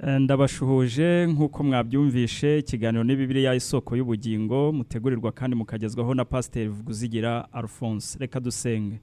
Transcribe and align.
ndabashuhuje 0.00 1.26
nk'uko 1.26 1.62
mwabyumvishe 1.64 2.58
ikiganiro 2.58 3.04
ni 3.04 3.16
Bibiliya 3.16 3.54
isoko 3.54 3.96
y'ubugingo 3.96 4.72
mutegurirwa 4.72 5.32
kandi 5.32 5.56
mukagezwaho 5.56 6.14
na 6.14 6.24
pasiteri 6.24 6.68
vuguzigira 6.68 7.52
alphonse. 7.52 8.18
Reka 8.18 8.40
dusenge. 8.40 9.00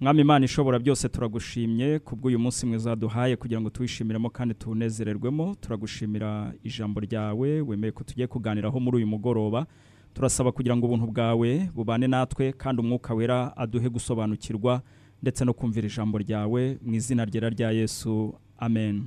Mwami 0.00 0.20
imana 0.20 0.44
ishobora 0.44 0.78
byose 0.78 1.08
turagushimye 1.08 1.98
kubw'uyu 1.98 2.38
munsi 2.38 2.66
mwiza 2.66 2.96
duhaye 2.96 3.36
kugira 3.36 3.60
ngo 3.60 3.70
tuwishimiremo 3.70 4.30
kandi 4.30 4.54
tuwunezererwemo. 4.54 5.54
Turagushimira 5.60 6.52
ijambo 6.64 7.00
ryawe 7.00 7.60
wemeye 7.60 7.92
ko 7.92 8.04
tugiye 8.04 8.26
kuganiraho 8.26 8.80
muri 8.80 8.96
uyu 8.96 9.06
mugoroba. 9.06 9.66
Turasaba 10.14 10.52
kugira 10.52 10.76
ngo 10.76 10.86
ubuntu 10.86 11.06
bwawe 11.06 11.68
bubane 11.74 12.06
natwe 12.06 12.52
kandi 12.52 12.80
umwuka 12.82 13.14
wera 13.14 13.56
aduhe 13.56 13.88
gusobanukirwa 13.88 14.82
ndetse 15.22 15.44
no 15.44 15.52
kumvira 15.54 15.86
ijambo 15.86 16.18
ryawe 16.18 16.78
mu 16.82 16.94
izina 16.94 17.24
ryera 17.24 17.48
rya 17.50 17.70
yesu. 17.70 18.34
Amen. 18.58 19.04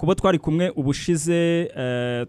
Kuba 0.00 0.14
twari 0.14 0.38
kumwe 0.38 0.70
ubushize 0.70 1.68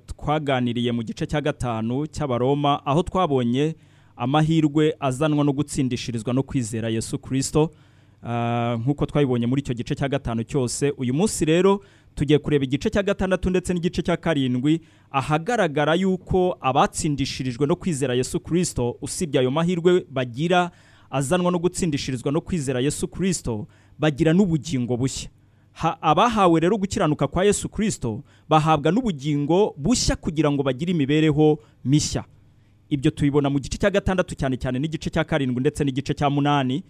twaganiriye 0.07 0.91
mu 0.91 1.03
gice 1.03 1.23
cya 1.25 1.41
gatanu 1.41 2.03
cy'abaroma 2.07 2.85
aho 2.85 3.03
twabonye 3.03 3.75
amahirwe 4.15 4.95
azanwa 4.99 5.43
no 5.43 5.53
gutsindishirizwa 5.53 6.33
no 6.33 6.43
kwizera 6.43 6.89
yesu 6.89 7.15
kirisito 7.19 7.71
nk'uko 8.79 9.05
twabibonye 9.05 9.47
muri 9.47 9.61
icyo 9.63 9.73
gice 9.73 9.95
cya 9.95 10.09
gatanu 10.09 10.43
cyose 10.43 10.91
uyu 10.99 11.13
munsi 11.13 11.45
rero 11.45 11.79
tugiye 12.15 12.39
kureba 12.39 12.65
igice 12.65 12.89
cya 12.89 13.03
gatandatu 13.03 13.49
ndetse 13.49 13.73
n'igice 13.73 14.01
cya 14.03 14.17
karindwi 14.17 14.81
ahagaragara 15.11 15.95
yuko 15.95 16.57
abatsindishirijwe 16.61 17.67
no 17.67 17.75
kwizera 17.75 18.13
yesu 18.15 18.39
kirisito 18.39 18.97
usibye 19.01 19.39
ayo 19.39 19.51
mahirwe 19.51 20.03
bagira 20.11 20.71
azanwa 21.09 21.51
no 21.51 21.59
gutsindishirizwa 21.59 22.31
no 22.31 22.41
kwizera 22.41 22.79
yesu 22.83 23.07
kirisito 23.07 23.67
bagira 23.99 24.33
n'ubugingo 24.33 24.97
bushya. 24.97 25.29
Abahawe 26.01 26.59
rero 26.59 26.77
gukiranuka 26.77 27.27
kwa 27.27 27.45
yesu 27.45 27.69
kirisito 27.69 28.23
bahabwa 28.49 28.91
n'ubugingo 28.91 29.73
bushya 29.77 30.15
kugira 30.15 30.51
ngo 30.51 30.63
bagire 30.63 30.91
imibereho 30.91 31.59
mishya. 31.85 32.23
Ibyo 32.89 33.11
tubibona 33.11 33.49
mu 33.49 33.59
gice 33.59 33.77
cya 33.77 33.89
gatandatu 33.89 34.35
cyane 34.35 34.57
cyane 34.57 34.79
n'igice 34.79 35.09
cya 35.09 35.23
karindwi 35.23 35.59
ndetse 35.61 35.83
n'igice 35.83 36.13
cya 36.13 36.29
munani. 36.29 36.83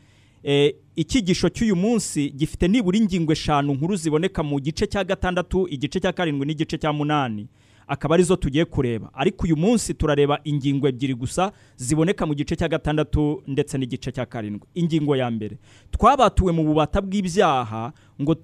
Icyigisho 0.95 1.49
cy'uyu 1.49 1.75
munsi 1.75 2.29
gifite 2.33 2.67
nibura 2.67 2.97
ingingo 2.97 3.31
eshanu 3.31 3.73
nkuru 3.73 3.95
ziboneka 3.95 4.43
mu 4.43 4.59
gice 4.59 4.87
cya 4.87 5.03
gatandatu 5.03 5.67
igice 5.69 5.99
cya 5.99 6.11
karindwi 6.13 6.45
n'igice 6.47 6.77
cya 6.77 6.93
munani. 6.93 7.47
Akaba 7.91 8.15
ari 8.15 8.23
zo 8.23 8.35
tugiye 8.35 8.65
kureba. 8.65 9.09
Ariko 9.13 9.43
uyu 9.45 9.57
munsi 9.57 9.93
turareba 9.93 10.39
ingingo 10.43 10.87
ebyiri 10.87 11.13
gusa 11.15 11.51
ziboneka 11.75 12.25
mu 12.25 12.33
gice 12.33 12.55
cya 12.55 12.67
gatandatu 12.71 13.43
ndetse 13.47 13.77
n'igice 13.77 14.11
cya 14.11 14.25
karindwi. 14.25 14.67
Ingingo 14.75 15.15
ya 15.15 15.27
mbere. 15.31 15.57
Twabatuwe 15.91 16.51
mu 16.55 16.63
bubata 16.63 17.01
bw'ibyaha 17.01 17.91
ngo 18.21 18.35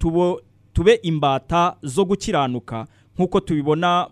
tube 0.72 1.00
imbata 1.02 1.76
zo 1.82 2.04
gukiranuka. 2.04 2.86
Nk'uko 3.16 3.40
tubibona 3.40 4.08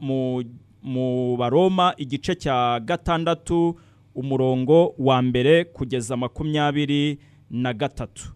mu 0.83 1.37
baroma 1.37 1.93
igice 1.97 2.35
cya 2.35 2.81
gatandatu 2.81 3.77
umurongo 4.15 4.95
wa 4.99 5.23
mbere 5.23 5.65
kugeza 5.65 6.17
makumyabiri 6.17 7.19
na 7.51 7.75
gatatu. 7.75 8.33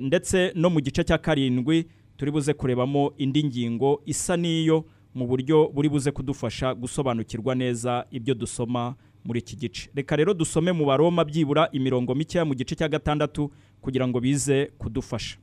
Ndetse 0.00 0.52
no 0.54 0.70
mu 0.70 0.78
gice 0.80 1.02
cya 1.04 1.18
karindwi 1.18 1.86
turi 2.16 2.30
buze 2.30 2.54
kurebamo 2.54 3.12
indi 3.18 3.44
ngingo 3.44 4.02
isa 4.06 4.36
n'iyo. 4.36 4.84
Mu 5.14 5.26
buryo 5.26 5.68
buri 5.74 5.88
buze 5.88 6.10
kudufasha 6.10 6.74
gusobanukirwa 6.74 7.54
neza 7.54 8.06
ibyo 8.10 8.34
dusoma 8.34 8.94
muri 9.24 9.40
iki 9.40 9.56
gice. 9.56 9.90
Reka 9.94 10.16
rero 10.16 10.34
dusome 10.34 10.72
mu 10.72 10.84
baroma 10.86 11.24
byibura 11.24 11.68
imirongo 11.72 12.14
mikeya 12.14 12.44
mu 12.44 12.54
gice 12.54 12.74
cya 12.76 12.88
gatandatu 12.88 13.50
kugira 13.80 14.08
ngo 14.08 14.20
bize 14.20 14.70
kudufasha. 14.78 15.38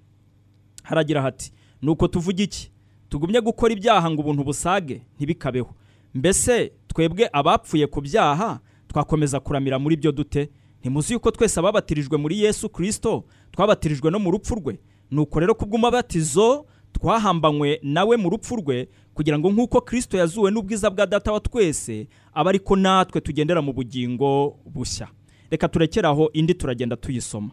Haragira 0.84 1.22
hati 1.22 1.52
nuko 1.82 2.08
tuvuge 2.08 2.44
iki? 2.44 2.72
Tugumye 3.10 3.42
gukora 3.42 3.74
ibyaha 3.74 4.12
ngo 4.12 4.22
ubuntu 4.22 4.44
busage? 4.44 5.02
Ntibikabeho. 5.16 5.74
Mbese 6.14 6.72
twebwe 6.88 7.30
abapfuye 7.34 7.88
ku 7.88 8.02
byaha 8.02 8.60
twakomeza 8.88 9.40
kuramira 9.40 9.80
muri 9.80 9.96
byo 9.96 10.12
dute? 10.12 10.50
Ntimuzi 10.82 11.14
yuko 11.14 11.32
twese 11.32 11.60
ababatirijwe 11.60 12.18
muri 12.18 12.40
yesu 12.44 12.70
kirisito 12.70 13.24
twabatirijwe 13.52 14.12
no 14.12 14.20
mu 14.20 14.32
rupfu 14.32 14.56
rwe? 14.56 14.80
Nuko 15.12 15.40
rero 15.40 15.56
kubw'umubatizo 15.56 16.66
twahambanywe 16.94 17.80
nawe 17.84 18.18
mu 18.18 18.30
rupfu 18.30 18.56
rwe 18.56 18.88
kugira 19.14 19.40
ngo 19.40 19.52
nk'uko 19.52 19.82
kirisito 19.82 20.18
yazuwe 20.18 20.52
n'ubwiza 20.52 20.90
bwa 20.90 21.06
data 21.06 21.32
wa 21.32 21.40
twese 21.40 22.08
abe 22.34 22.50
ariko 22.50 22.76
natwe 22.76 23.22
tugendera 23.22 23.62
mu 23.62 23.74
bugingo 23.74 24.58
bushya. 24.66 25.08
Reka 25.50 25.68
turekeraho 25.68 26.30
indi 26.34 26.54
turagenda 26.54 26.96
tuyisoma. 26.96 27.52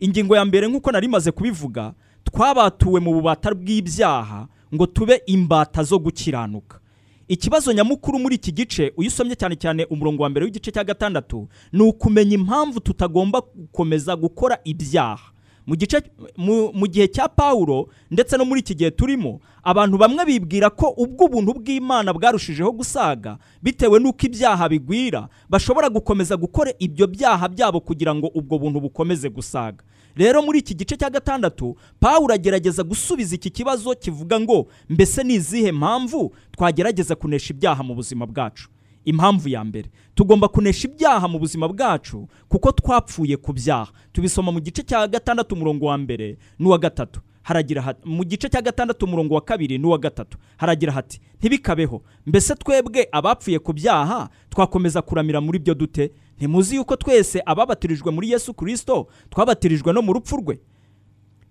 Ingingo 0.00 0.36
ya 0.36 0.44
mbere 0.44 0.68
nk'uko 0.68 0.92
nari 0.92 1.08
maze 1.08 1.30
kubivuga 1.32 1.94
twabatuwe 2.24 3.00
mu 3.00 3.12
bubata 3.14 3.54
bw'ibyaha 3.54 4.48
ngo 4.74 4.86
tube 4.86 5.22
imbata 5.26 5.82
zo 5.82 5.98
gukiranuka. 5.98 6.80
Ikibazo 7.28 7.72
nyamukuru 7.72 8.18
muri 8.18 8.34
iki 8.36 8.52
gice 8.52 8.92
uyisomye 8.96 9.34
cyane 9.34 9.56
cyane 9.56 9.84
umurongo 9.84 10.22
wa 10.22 10.28
mbere 10.28 10.44
w'igice 10.44 10.70
cya 10.72 10.84
gatandatu 10.84 11.48
ni 11.72 11.82
ukumenya 11.82 12.34
impamvu 12.34 12.80
tutagomba 12.80 13.40
gukomeza 13.40 14.16
gukora 14.16 14.58
ibyaha. 14.64 15.32
Mu 15.66 16.86
gihe 16.88 17.08
cya 17.08 17.28
pawulo 17.28 17.88
ndetse 18.10 18.36
no 18.36 18.44
muri 18.44 18.60
iki 18.60 18.74
gihe 18.74 18.90
turimo 18.90 19.40
abantu 19.62 19.96
bamwe 19.98 20.24
bibwira 20.24 20.70
ko 20.70 20.88
ubwo 20.96 21.24
ubuntu 21.24 21.52
bw'imana 21.56 22.12
bwarushijeho 22.12 22.72
gusaga 22.72 23.38
bitewe 23.62 23.96
n'uko 24.00 24.26
ibyaha 24.26 24.68
bigwira 24.68 25.28
bashobora 25.48 25.88
gukomeza 25.88 26.36
gukora 26.36 26.72
ibyo 26.78 27.06
byaha 27.06 27.48
byabo 27.48 27.80
kugira 27.80 28.14
ngo 28.14 28.26
ubwo 28.34 28.58
buntu 28.58 28.80
bukomeze 28.80 29.28
gusaga. 29.30 29.84
Rero 30.16 30.42
muri 30.42 30.58
iki 30.58 30.74
gice 30.74 30.96
cya 30.96 31.10
gatandatu 31.10 31.76
pawulo 32.00 32.34
agerageza 32.34 32.82
gusubiza 32.82 33.34
iki 33.34 33.50
kibazo 33.50 33.94
kivuga 33.94 34.40
ngo 34.40 34.66
mbese 34.88 35.24
ni 35.24 35.34
izihe 35.34 35.72
mpamvu 35.72 36.34
twagerageza 36.52 37.14
kunesha 37.16 37.54
ibyaha 37.54 37.82
mu 37.82 37.94
buzima 37.94 38.26
bwacu? 38.26 38.68
Impamvu 39.04 39.48
ya 39.48 39.64
mbere. 39.64 39.90
Tugomba 40.14 40.48
kunesha 40.48 40.88
ibyaha 40.88 41.28
mu 41.28 41.38
buzima 41.38 41.68
bwacu 41.68 42.28
kuko 42.48 42.72
twapfuye 42.72 43.36
ku 43.36 43.52
byaha. 43.52 43.92
Tubisoma 44.12 44.52
mu 44.52 44.60
gice 44.60 44.82
cya 44.82 45.06
gatandatu 45.08 45.54
umurongo 45.54 45.86
wa 45.86 45.98
mbere 45.98 46.38
n'uwa 46.58 46.78
gatatu. 46.78 47.20
Haragira 47.42 47.94
mu 48.04 48.24
gice 48.24 48.48
cya 48.48 48.62
gatandatu 48.62 49.04
umurongo 49.04 49.34
wa 49.34 49.40
kabiri 49.40 49.78
n'uwa 49.78 49.98
gatatu. 49.98 50.38
Haragira 50.56 50.92
hati 50.92 51.20
ntibikabeho. 51.38 52.02
Mbese 52.26 52.54
twebwe 52.54 53.08
abapfuye 53.12 53.58
ku 53.58 53.72
byaha 53.72 54.28
twakomeza 54.50 55.02
kuramira 55.02 55.40
muri 55.40 55.58
byo 55.58 55.74
dute? 55.74 56.10
Ntimuzi 56.38 56.76
yuko 56.76 56.96
twese 56.96 57.42
ababatirijwe 57.46 58.10
muri 58.12 58.30
yesu 58.30 58.54
kirisito 58.54 59.06
twabatirijwe 59.30 59.92
no 59.92 60.02
mu 60.02 60.12
rupfu 60.12 60.36
rwe? 60.36 60.58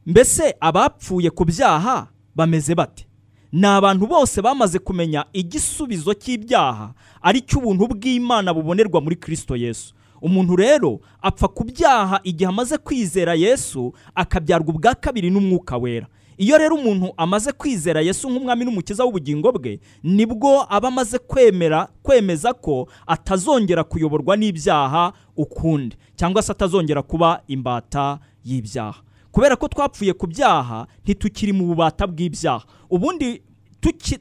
Mbese 0.05 0.55
abapfuye 0.59 1.29
ku 1.29 1.45
byaha 1.45 2.07
bameze 2.35 2.75
bate? 2.75 3.07
Ni 3.53 3.67
abantu 3.67 4.07
bose 4.07 4.41
bamaze 4.41 4.79
kumenya 4.79 5.25
igisubizo 5.33 6.13
cy'ibyaha 6.13 6.93
ari 7.21 7.41
cyo 7.41 7.59
ubuntu 7.59 7.87
bw'imana 7.87 8.53
bubonerwa 8.53 9.01
muri 9.01 9.15
kirisito 9.15 9.55
yesu. 9.55 9.93
Umuntu 10.21 10.55
rero 10.55 10.99
apfa 11.21 11.47
ku 11.47 11.63
byaha 11.63 12.19
igihe 12.23 12.49
amaze 12.49 12.77
kwizera 12.77 13.33
yesu 13.35 13.93
akabyarwa 14.15 14.69
ubwa 14.73 14.95
kabiri 14.95 15.29
n'umwuka 15.29 15.77
wera. 15.77 16.07
Iyo 16.37 16.57
rero 16.57 16.75
umuntu 16.75 17.13
amaze 17.17 17.51
kwizera 17.51 18.01
yesu 18.01 18.29
nk'umwami 18.29 18.65
n'umukiza 18.65 19.03
w'ubugingo 19.05 19.51
bwe 19.51 19.79
ni 20.03 20.25
bwo 20.25 20.65
aba 20.69 20.87
amaze 20.87 21.19
kwemera 21.19 21.87
kwemeza 22.03 22.53
ko 22.57 22.87
atazongera 23.07 23.83
kuyoborwa 23.83 24.33
n'ibyaha 24.37 25.13
ukundi 25.37 25.95
cyangwa 26.15 26.41
se 26.41 26.51
atazongera 26.51 27.01
kuba 27.05 27.43
imbata 27.47 28.17
y'ibyaha. 28.45 29.01
Kubera 29.31 29.55
ko 29.55 29.67
twapfuye 29.67 30.13
ku 30.13 30.27
byaha 30.27 30.87
ntitukiri 31.03 31.53
mu 31.53 31.65
bubata 31.69 32.07
bw'ibyaha. 32.07 32.65
Ubundi 32.93 33.41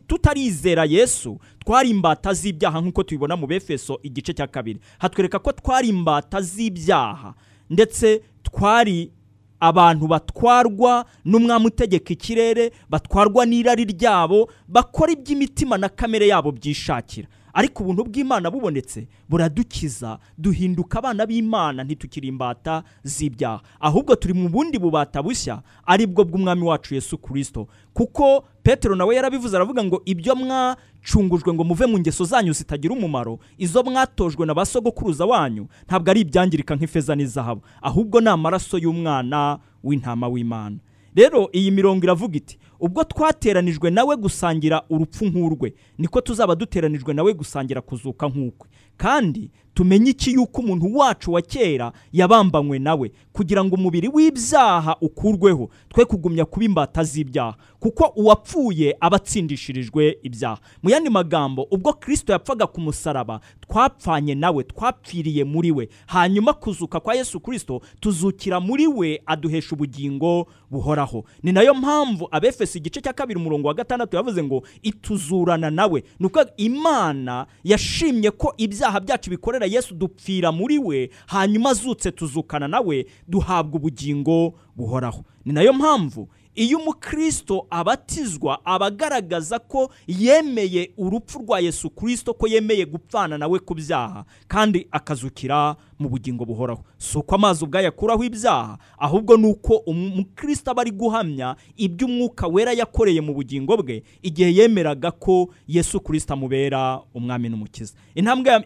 tutarizera 0.07 0.85
yesu 0.85 1.39
twari 1.65 1.91
imbata 1.91 2.33
z'ibyaha 2.35 2.81
nk'uko 2.81 3.03
tubibona 3.03 3.37
mu 3.37 3.47
befeso 3.47 3.99
igice 4.03 4.33
cya 4.35 4.47
kabiri. 4.47 4.81
Hatwereka 4.99 5.39
ko 5.39 5.53
twari 5.53 5.89
imbata 5.89 6.41
z'ibyaha 6.41 7.35
ndetse 7.71 8.23
twari 8.43 9.13
abantu 9.61 10.07
batwarwa 10.09 11.05
n'umwami 11.25 11.67
utegeka 11.67 12.13
ikirere 12.13 12.73
batwarwa 12.91 13.47
n'irari 13.47 13.85
ryabo 13.85 14.51
bakora 14.69 15.13
iby'imitima 15.13 15.79
na 15.79 15.89
kamere 15.89 16.27
yabo 16.29 16.51
byishakira. 16.53 17.29
Ariko 17.53 17.83
ubuntu 17.85 18.05
bw'imana 18.05 18.51
bubonetse 18.51 19.09
buradukiza 19.29 20.19
duhinduka 20.39 20.99
abana 20.99 21.27
b'imana 21.27 21.85
ntitukiri 21.85 22.29
imbata 22.29 22.83
z'ibyaha. 23.05 23.61
Ahubwo 23.81 24.17
turi 24.17 24.35
mu 24.35 24.49
bundi 24.49 24.79
bubata 24.79 25.23
bushya 25.23 25.63
ari 25.87 26.07
bwo 26.07 26.25
bw'umwami 26.25 26.63
wacu 26.63 26.95
yesu 26.95 27.19
kirisito 27.19 27.69
kuko 27.95 28.45
petero 28.63 28.95
nawe 28.97 29.15
yarabivuze 29.17 29.57
aravuga 29.57 29.85
ngo 29.85 30.03
ibyo 30.05 30.35
mwacungujwe 30.37 31.53
ngo 31.55 31.65
muve 31.65 31.87
mu 31.87 31.99
ngeso 31.99 32.25
zanyu 32.25 32.53
zitagira 32.53 32.95
umumaro 32.95 33.39
izo 33.59 33.83
mwatojwe 33.83 34.47
na 34.47 34.55
ba 34.55 34.65
sogokuruza 34.67 35.27
wanyu 35.27 35.67
ntabwo 35.87 36.11
ari 36.11 36.21
ibyangirika 36.21 36.77
nk'ifeza 36.77 37.15
n'izahabu. 37.17 37.61
Ahubwo 37.83 38.21
ni 38.21 38.29
amaraso 38.29 38.79
y'umwana 38.79 39.59
w'intama 39.85 40.29
w'imana. 40.29 40.77
Rero 41.15 41.49
iyi 41.53 41.71
mirongo 41.71 42.05
iravuga 42.05 42.37
iti 42.37 42.59
ubwo 42.83 43.05
twateranijwe 43.05 43.91
nawe 43.91 44.17
gusangira 44.17 44.83
urupfu 44.91 45.25
nk'urwe 45.27 45.75
niko 45.99 46.21
tuzaba 46.21 46.55
duteranijwe 46.55 47.15
nawe 47.15 47.33
gusangira 47.35 47.81
kuzuka 47.81 48.27
nk'ukwe. 48.29 48.69
Kandi 48.97 49.51
tumenye 49.75 50.11
iki 50.11 50.33
yuko 50.33 50.61
umuntu 50.61 50.97
wacu 50.97 51.33
wa 51.33 51.43
kera 51.43 51.93
yabambanywe 52.13 52.79
nawe? 52.79 53.13
Kugira 53.33 53.65
ngo 53.65 53.75
umubiri 53.75 54.09
w'ibyaha 54.09 54.97
ukurweho. 55.01 55.71
Twe 55.89 56.05
kugumya 56.05 56.45
kuba 56.45 56.65
imbata 56.65 57.05
z'ibyaha. 57.05 57.55
Kuko 57.81 58.13
uwapfuye 58.17 58.97
aba 59.01 59.17
atsindishirijwe 59.17 60.19
ibyaha. 60.23 60.59
Mu 60.83 60.91
yandi 60.91 61.11
magambo 61.11 61.67
ubwo 61.71 61.93
kirisito 61.93 62.33
yapfaga 62.33 62.67
ku 62.67 62.81
musaraba 62.81 63.41
twapfanye 63.61 64.35
nawe 64.35 64.65
twapfiriye 64.65 65.45
muri 65.45 65.71
we. 65.73 65.89
Hanyuma 66.07 66.53
kuzuka 66.53 67.01
kwa 67.01 67.15
yesu 67.15 67.41
kirisito 67.41 67.81
tuzukira 68.01 68.61
muri 68.61 68.87
we 68.87 69.23
aduhesha 69.27 69.73
ubugingo 69.75 70.47
buhoraho. 70.71 71.25
Ni 71.43 71.53
na 71.53 71.61
yo 71.63 71.75
mpamvu 71.75 72.29
abefesi 72.31 72.79
igice 72.79 73.01
cya 73.01 73.13
kabiri 73.13 73.41
umurongo 73.41 73.69
wa 73.69 73.75
gatandatu 73.75 74.17
yavuze 74.17 74.43
ngo 74.43 74.63
ituzurana 74.83 75.71
nawe. 75.71 76.05
Ni 76.21 76.27
uko 76.27 76.45
imana 76.57 77.47
yashimye 77.65 78.31
ko 78.31 78.55
ibyaha 78.57 78.82
byacu 78.91 79.31
bikorera 79.31 79.67
yesu 79.67 79.95
dupfira 79.95 80.53
muri 80.53 80.79
we 80.79 81.11
hanyuma 81.27 81.71
azutse 81.71 82.11
tuzukana 82.13 82.69
nawe 82.69 83.07
duhabwa 83.29 83.77
ubugingo 83.81 84.55
buhoraho. 84.77 85.25
Ni 85.45 85.53
na 85.53 85.63
yo 85.63 85.73
mpamvu 85.73 86.29
iyo 86.55 86.79
umukristo 86.79 87.67
abatizwa 87.71 88.61
aba 88.67 88.87
agaragaza 88.87 89.59
ko 89.59 89.91
yemeye 90.07 90.91
urupfu 90.97 91.39
rwa 91.39 91.61
yesu 91.61 91.91
kirisito 91.91 92.35
ko 92.35 92.47
yemeye 92.49 92.87
gupfana 92.87 93.39
nawe 93.39 93.59
ku 93.59 93.75
byaha 93.75 94.25
kandi 94.49 94.87
akazukira 94.91 95.77
mu 96.03 96.09
bugingo 96.11 96.45
buhoraho. 96.45 96.83
Si 96.99 97.19
uko 97.19 97.35
amazi 97.35 97.65
ubwayo 97.65 97.89
akuraho 97.89 98.25
ibyaha 98.25 98.79
ahubwo 98.99 99.37
ni 99.37 99.47
uko 99.47 99.77
umukristo 99.87 100.71
aba 100.71 100.83
ari 100.83 100.91
guhamya 100.91 101.57
ibyo 101.77 102.07
umwuka 102.07 102.47
wera 102.51 102.73
yakoreye 102.75 103.21
mu 103.21 103.35
bugingo 103.35 103.77
bwe 103.79 104.03
igihe 104.23 104.51
yemeraga 104.55 105.11
ko 105.11 105.49
yesu 105.69 106.01
kirisito 106.01 106.33
amubera 106.35 107.01
umwami 107.15 107.49
n'umukiza. 107.49 107.95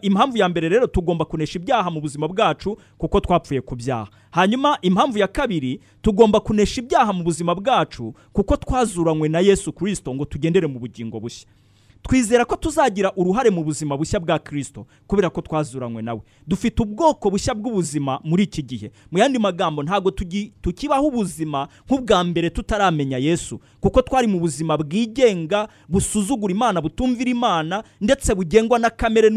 Impamvu 0.01 0.37
ya 0.37 0.49
mbere 0.49 0.69
rero 0.69 0.87
tugomba 0.87 1.25
kunesha 1.25 1.59
ibyaha 1.59 1.91
mu 1.91 2.01
buzima 2.01 2.27
bwacu 2.27 2.77
kuko 2.97 3.19
twapfuye 3.19 3.61
ku 3.61 3.75
byaha. 3.75 4.07
Hanyuma 4.31 4.77
impamvu 4.81 5.17
ya 5.17 5.27
kabiri 5.27 5.79
tugomba 6.01 6.39
kunesha 6.39 6.81
ibyaha 6.81 7.13
mu 7.13 7.23
buzima 7.23 7.55
bwacu 7.55 8.13
kuko 8.33 8.57
twazuranywe 8.57 9.29
na 9.29 9.39
yesu 9.39 9.73
kirisito 9.73 10.15
ngo 10.15 10.25
tugendere 10.25 10.67
mu 10.67 10.79
bugingo 10.79 11.19
bushya. 11.19 11.47
Twizera 12.07 12.45
ko 12.45 12.55
tuzagira 12.55 13.11
uruhare 13.15 13.49
mu 13.49 13.63
buzima 13.63 13.97
bushya 13.97 14.19
bwa 14.19 14.39
kirisito 14.39 14.85
kubera 15.07 15.29
ko 15.29 15.41
twazuranywe 15.41 16.01
nawe. 16.01 16.21
Dufite 16.47 16.79
ubwoko 16.83 17.29
bushya 17.29 17.53
bw'ubuzima 17.53 18.19
muri 18.23 18.43
iki 18.43 18.63
gihe. 18.63 18.91
Mu 19.11 19.19
yandi 19.19 19.39
magambo 19.39 19.83
ntabwo 19.83 20.11
tukibaho 20.61 21.07
ubuzima 21.07 21.67
nk'ubwa 21.87 22.23
mbere 22.23 22.49
tutaramenya 22.49 23.17
yesu 23.17 23.59
kuko 23.81 24.01
twari 24.01 24.27
mu 24.27 24.39
buzima 24.39 24.77
bwigenga 24.77 25.67
busuzugura 25.89 26.51
imana 26.53 26.81
butumvira 26.81 27.29
imana 27.31 27.83
ndetse 28.01 28.35
bugengwa 28.35 28.79
na 28.79 28.89
kamere 28.89 29.29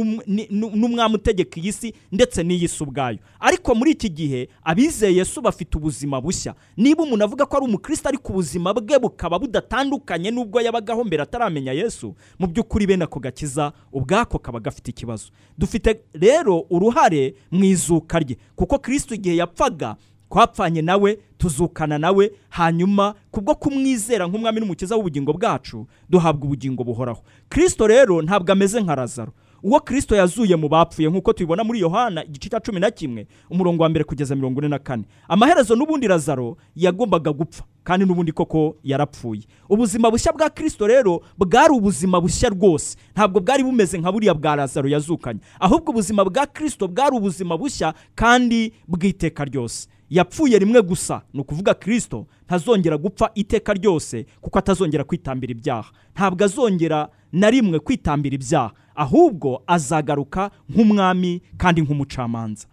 n'umwami 0.50 1.14
utegeka 1.14 1.60
iyi 1.60 1.72
si 1.72 1.94
ndetse 2.12 2.42
n'iyi 2.42 2.68
si 2.68 2.82
ubwayo. 2.82 3.18
Ariko 3.40 3.74
muri 3.74 3.90
iki 3.90 4.08
gihe 4.08 4.48
abizeye 4.64 5.16
yesu 5.16 5.40
bafite 5.42 5.74
ubuzima 5.78 6.20
bushya. 6.20 6.54
Niba 6.76 7.02
umuntu 7.02 7.24
avuga 7.24 7.46
ko 7.46 7.56
ari 7.56 7.66
umukristo 7.66 8.08
ariko 8.08 8.32
ubuzima 8.32 8.70
bwe 8.74 8.98
bukaba 8.98 9.38
budatandukanye 9.38 10.30
n'ubwo 10.30 10.60
yabagaho 10.60 11.04
mbere 11.04 11.22
ataramenya 11.22 11.72
yesu 11.72 12.14
mu 12.38 12.46
by'ukuri 12.60 12.86
bene 12.86 13.04
ako 13.04 13.20
gakiza 13.20 13.72
ubwako 13.92 14.38
kaba 14.38 14.60
gafite 14.60 14.88
ikibazo. 14.90 15.30
Dufite 15.58 16.00
rero 16.12 16.66
uruhare 16.70 17.34
mu 17.50 17.64
izuka 17.64 18.18
rye 18.18 18.36
kuko 18.56 18.78
kirisito 18.78 19.14
igihe 19.14 19.36
yapfaga 19.36 19.96
twapfanye 20.30 20.82
nawe 20.82 21.18
tuzukana 21.38 21.98
nawe 21.98 22.30
hanyuma 22.48 23.14
kubwo 23.30 23.54
kumwizera 23.54 24.26
nk'umwami 24.28 24.60
n'umukiza 24.60 24.96
w'ubugingo 24.96 25.32
bwacu 25.32 25.86
duhabwa 26.10 26.44
ubugingo 26.46 26.84
buhoraho. 26.84 27.22
Kirisito 27.50 27.86
rero 27.86 28.22
ntabwo 28.22 28.52
ameze 28.52 28.80
nka 28.82 28.94
razaro 28.94 29.32
uwo 29.62 29.80
kirisito 29.80 30.16
yazuye 30.16 30.56
mu 30.56 30.68
bapfuye 30.68 31.08
nk'uko 31.10 31.32
tubibona 31.32 31.64
muri 31.64 31.80
yohana 31.80 32.24
igice 32.24 32.48
cya 32.48 32.60
cumi 32.60 32.80
na 32.80 32.90
kimwe 32.90 33.26
umurongo 33.50 33.82
wa 33.82 33.88
mbere 33.88 34.04
kugeza 34.04 34.34
mirongo 34.36 34.60
ine 34.60 34.68
na 34.68 34.78
kane. 34.78 35.04
Amaherezo 35.28 35.76
n'ubundi 35.76 36.06
razaro 36.08 36.56
yagombaga 36.76 37.32
gupfa 37.32 37.64
kandi 37.84 38.06
n'ubundi 38.06 38.32
koko 38.32 38.76
yarapfuye. 38.84 39.42
Ubuzima 39.68 40.10
bushya 40.10 40.32
bwa 40.32 40.50
kirisito 40.50 40.86
rero 40.86 41.20
bwari 41.38 41.74
ubuzima 41.74 42.20
bushya 42.20 42.48
rwose. 42.48 42.96
Ntabwo 43.12 43.40
bwari 43.40 43.62
bumeze 43.64 43.98
nka 43.98 44.12
buriya 44.12 44.34
bwa 44.34 44.56
razaro 44.56 44.88
yazukanye. 44.88 45.40
Ahubwo 45.60 45.90
ubuzima 45.92 46.24
bwa 46.24 46.46
kirisito 46.46 46.88
bwari 46.88 47.16
ubuzima 47.16 47.56
bushya 47.58 47.94
kandi 48.14 48.72
bw'iteka 48.88 49.44
ryose. 49.44 49.88
Yapfuye 50.10 50.58
rimwe 50.58 50.82
gusa 50.82 51.22
ni 51.34 51.40
ukuvuga 51.40 51.74
kirisito 51.74 52.26
ntazongera 52.46 52.96
gupfa 52.98 53.30
iteka 53.34 53.72
ryose 53.74 54.26
kuko 54.40 54.58
atazongera 54.58 55.04
kwitambira 55.04 55.50
ibyaha. 55.52 55.90
Ntabwo 56.14 56.44
azongera 56.44 57.08
na 57.32 57.50
rimwe 57.50 57.78
kwitambira 57.78 58.34
ibyaha 58.34 58.72
ahubwo 58.94 59.62
azagaruka 59.66 60.50
nk'umwami 60.68 61.42
kandi 61.56 61.80
nk'umucamanza. 61.82 62.66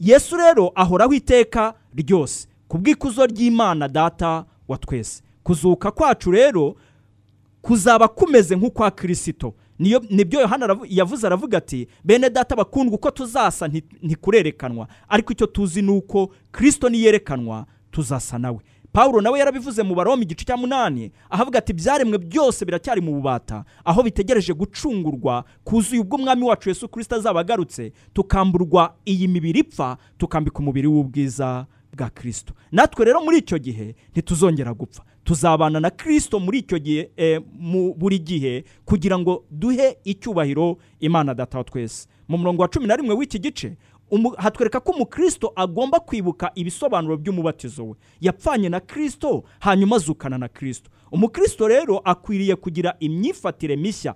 Yesu 0.00 0.36
rero 0.36 0.72
ahoraho 0.74 1.12
iteka 1.14 1.74
ryose 1.94 2.48
ku 2.68 2.78
bw'ikuzo 2.78 3.26
ry'imana 3.26 3.88
data 3.88 4.44
wa 4.68 4.78
twese. 4.78 5.22
Kuzuka 5.42 5.90
kwacu 5.90 6.30
rero 6.30 6.76
kuzaba 7.62 8.08
kumeze 8.08 8.56
nk'ukwa 8.56 8.90
kirisito 8.90 9.54
ni 9.78 10.24
byo 10.24 10.40
yohana 10.40 10.76
yavuze 10.88 11.26
aravuga 11.26 11.58
ati 11.58 11.88
bene 12.04 12.30
data 12.30 12.56
bakundwa 12.56 12.94
uko 12.94 13.10
tuzasa 13.10 13.68
ntikurerekanwa 14.02 14.88
ariko 15.08 15.32
icyo 15.32 15.46
tuzi 15.46 15.82
ni 15.82 15.90
uko 15.90 16.30
kirisito 16.58 16.88
niyerekanwa 16.88 17.66
tuzasa 17.90 18.38
nawe 18.38 18.58
paul 18.96 19.22
nawe 19.22 19.38
yarabivuze 19.38 19.82
mu 19.82 19.94
baroma 19.94 20.22
igice 20.22 20.44
cya 20.44 20.56
munani 20.56 21.12
ahavuga 21.30 21.58
ati 21.58 21.72
ibyaremwe 21.72 22.18
byose 22.18 22.64
biracyari 22.64 23.00
mu 23.00 23.12
bubata. 23.12 23.64
Aho 23.84 24.02
bitegereje 24.02 24.52
gucungurwa 24.54 25.44
kuzuye 25.64 26.00
ubwo 26.00 26.16
umwami 26.16 26.42
wacu 26.44 26.68
yesu 26.68 26.88
kirisito 26.88 27.16
azaba 27.16 27.40
agarutse 27.40 27.92
tukamburwa 28.12 28.94
iyi 29.04 29.28
mibiri 29.28 29.60
ipfa 29.60 29.96
tukambika 30.18 30.58
umubiri 30.58 30.86
w'ubwiza 30.88 31.66
bwa 31.96 32.10
kirisito 32.10 32.54
natwe 32.72 33.04
rero 33.04 33.20
muri 33.20 33.38
icyo 33.38 33.58
gihe 33.58 33.94
ntituzongera 34.12 34.74
gupfa. 34.74 35.02
Tuzabana 35.24 35.80
na 35.80 35.90
kirisito 35.90 36.40
muri 36.40 36.58
icyo 36.58 36.78
gihe 36.78 37.10
mu 37.58 37.94
buri 37.94 38.18
gihe 38.18 38.64
kugira 38.84 39.18
ngo 39.18 39.44
duhe 39.50 39.98
icyubahiro 40.04 40.78
imana 41.00 41.34
data 41.34 41.58
wa 41.58 41.64
twese. 41.64 42.08
Mu 42.28 42.38
murongo 42.38 42.62
wa 42.62 42.68
cumi 42.68 42.86
na 42.86 42.96
rimwe 42.96 43.14
w'iki 43.14 43.38
gice 43.38 43.76
hatwereka 44.36 44.80
ko 44.80 44.92
umukristo 44.92 45.52
agomba 45.56 46.00
kwibuka 46.00 46.50
ibisobanuro 46.54 47.16
by'umubatizo 47.16 47.84
we. 47.88 47.94
Yapfanye 48.20 48.68
na 48.68 48.80
kirisito 48.80 49.44
hanyuma 49.60 49.96
azukana 49.96 50.38
na 50.38 50.48
kirisito 50.48 50.90
umukristo 51.12 51.68
rero 51.68 51.98
akwiriye 51.98 52.56
kugira 52.56 52.96
imyifatire 53.00 53.76
mishya 53.76 54.14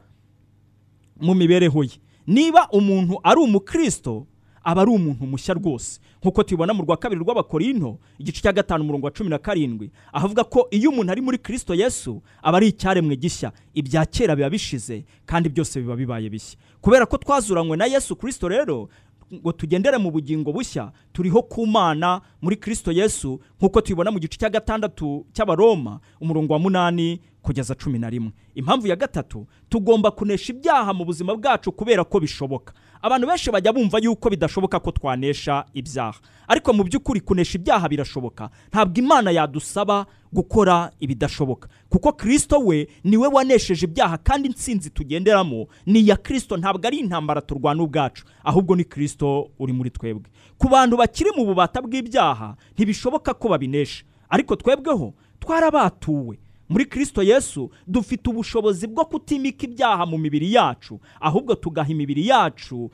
mu 1.20 1.34
mibereho 1.34 1.84
ye. 1.84 1.90
Niba 2.26 2.68
umuntu 2.72 3.20
ari 3.22 3.40
umukristo 3.40 4.26
aba 4.64 4.82
ari 4.82 4.90
umuntu 4.90 5.26
mushya 5.26 5.54
rwose. 5.54 6.00
Nk'uko 6.22 6.42
tubibona 6.42 6.74
mu 6.74 6.82
rwa 6.82 6.96
kabiri 6.96 7.20
rw'abakorinto 7.20 7.98
igice 8.18 8.42
cya 8.42 8.52
gatanu 8.52 8.84
umurongo 8.84 9.06
wa 9.06 9.12
cumi 9.12 9.30
na 9.30 9.38
karindwi 9.38 9.90
ahavuga 10.12 10.44
ko 10.44 10.68
iyo 10.70 10.90
umuntu 10.90 11.12
ari 11.12 11.20
muri 11.20 11.38
kirisito 11.38 11.74
yesu 11.74 12.22
aba 12.42 12.56
ari 12.56 12.68
icyaremwe 12.68 13.16
gishya. 13.16 13.52
Ibya 13.74 14.06
kera 14.06 14.36
biba 14.36 14.50
bishize 14.50 15.04
kandi 15.26 15.48
byose 15.48 15.80
biba 15.80 15.96
bibaye 15.96 16.28
bishya. 16.30 16.58
Kubera 16.80 17.06
ko 17.06 17.16
twazuranywe 17.16 17.76
na 17.76 17.86
yesu 17.86 18.16
kirisito 18.16 18.48
rero 18.48 18.88
ngo 19.34 19.52
tugendere 19.52 19.98
mu 19.98 20.10
bugingo 20.10 20.52
bushya 20.52 20.92
turiho 21.12 21.42
ku 21.42 21.66
mana 21.66 22.20
muri 22.42 22.56
kirisito 22.56 22.92
yesu 22.92 23.40
nk'uko 23.60 23.80
tubibona 23.80 24.10
mu 24.10 24.18
gice 24.18 24.38
cya 24.38 24.50
gatandatu 24.50 25.26
cy'abaroma 25.32 26.00
umurongo 26.20 26.52
wa 26.52 26.58
munani 26.58 27.20
kugeza 27.42 27.74
cumi 27.74 27.98
na 27.98 28.10
rimwe. 28.10 28.32
Impamvu 28.54 28.86
ya 28.86 28.96
gatatu 28.96 29.46
tugomba 29.68 30.10
kunesha 30.10 30.52
ibyaha 30.52 30.94
mu 30.94 31.04
buzima 31.04 31.34
bwacu 31.36 31.72
kubera 31.72 32.04
ko 32.04 32.20
bishoboka. 32.20 32.72
Abantu 33.02 33.26
benshi 33.26 33.50
bajya 33.50 33.72
bumva 33.72 33.98
yuko 33.98 34.30
bidashoboka 34.30 34.80
ko 34.80 34.90
twanesha 34.92 35.64
ibyaha. 35.74 36.20
Ariko 36.48 36.72
mu 36.72 36.84
by'ukuri 36.84 37.20
kunesha 37.20 37.58
ibyaha 37.58 37.88
birashoboka. 37.88 38.50
Ntabwo 38.68 38.98
imana 39.00 39.30
yadusaba 39.30 40.06
gukora 40.32 40.90
ibidashoboka. 41.00 41.68
Kuko 41.88 42.12
kirisito 42.12 42.58
we 42.58 42.88
ni 43.04 43.16
we 43.16 43.28
wanesheje 43.28 43.86
ibyaha 43.86 44.18
kandi 44.18 44.48
insinzi 44.48 44.90
tugenderamo 44.90 45.66
ni 45.86 46.00
iya 46.00 46.16
kirisito 46.16 46.56
ntabwo 46.56 46.86
ari 46.86 46.96
intambara 46.98 47.40
turwana 47.40 47.82
ubwacu 47.82 48.24
ahubwo 48.44 48.76
ni 48.76 48.84
kirisito 48.84 49.50
uri 49.58 49.72
muri 49.72 49.90
twebwe. 49.90 50.30
Ku 50.58 50.68
bantu 50.68 50.96
bakiri 50.96 51.30
mu 51.36 51.44
bubata 51.46 51.80
bw'ibyaha 51.82 52.56
ntibishoboka 52.76 53.34
ko 53.34 53.48
babinesha. 53.48 54.04
Ariko 54.28 54.56
twebweho 54.56 55.14
twarabatuwe. 55.40 56.38
Muri 56.70 56.86
kirisito 56.86 57.22
yesu 57.22 57.70
dufite 57.86 58.30
ubushobozi 58.30 58.86
bwo 58.86 59.04
kutimika 59.04 59.66
ibyaha 59.66 60.06
mu 60.06 60.18
mibiri 60.18 60.52
yacu. 60.54 61.00
Ahubwo 61.20 61.54
tugaha 61.54 61.90
imibiri 61.90 62.26
yacu 62.30 62.90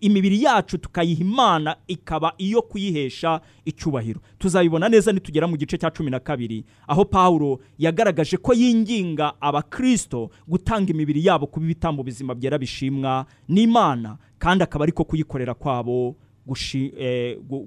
imibiri 0.00 0.42
yacu 0.42 0.78
tukayiha 0.78 1.20
imana 1.20 1.76
ikaba 1.86 2.32
iyo 2.38 2.62
kuyihesha 2.62 3.40
icyubahiro. 3.64 4.20
Tuzabibona 4.38 4.88
neza 4.88 5.12
nitugera 5.12 5.46
mu 5.46 5.56
gice 5.56 5.78
cya 5.78 5.90
cumi 5.90 6.10
na 6.10 6.20
kabiri 6.20 6.64
aho 6.88 7.04
paul 7.04 7.58
yagaragaje 7.78 8.36
ko 8.40 8.52
yinginga 8.56 9.34
abakirisito 9.40 10.30
gutanga 10.48 10.90
imibiri 10.90 11.20
yabo 11.26 11.46
kuba 11.46 11.66
ibitambo 11.66 12.02
bizima 12.02 12.34
byera 12.34 12.58
bishimwa 12.58 13.26
n'imana 13.48 14.16
kandi 14.38 14.64
akaba 14.64 14.82
ariko 14.88 15.04
kuyikorera 15.04 15.54
kwabo 15.54 16.16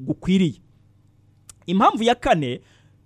gukwiriye. 0.05 0.59
Impamvu 1.65 2.03
ya 2.03 2.15
kane 2.15 2.61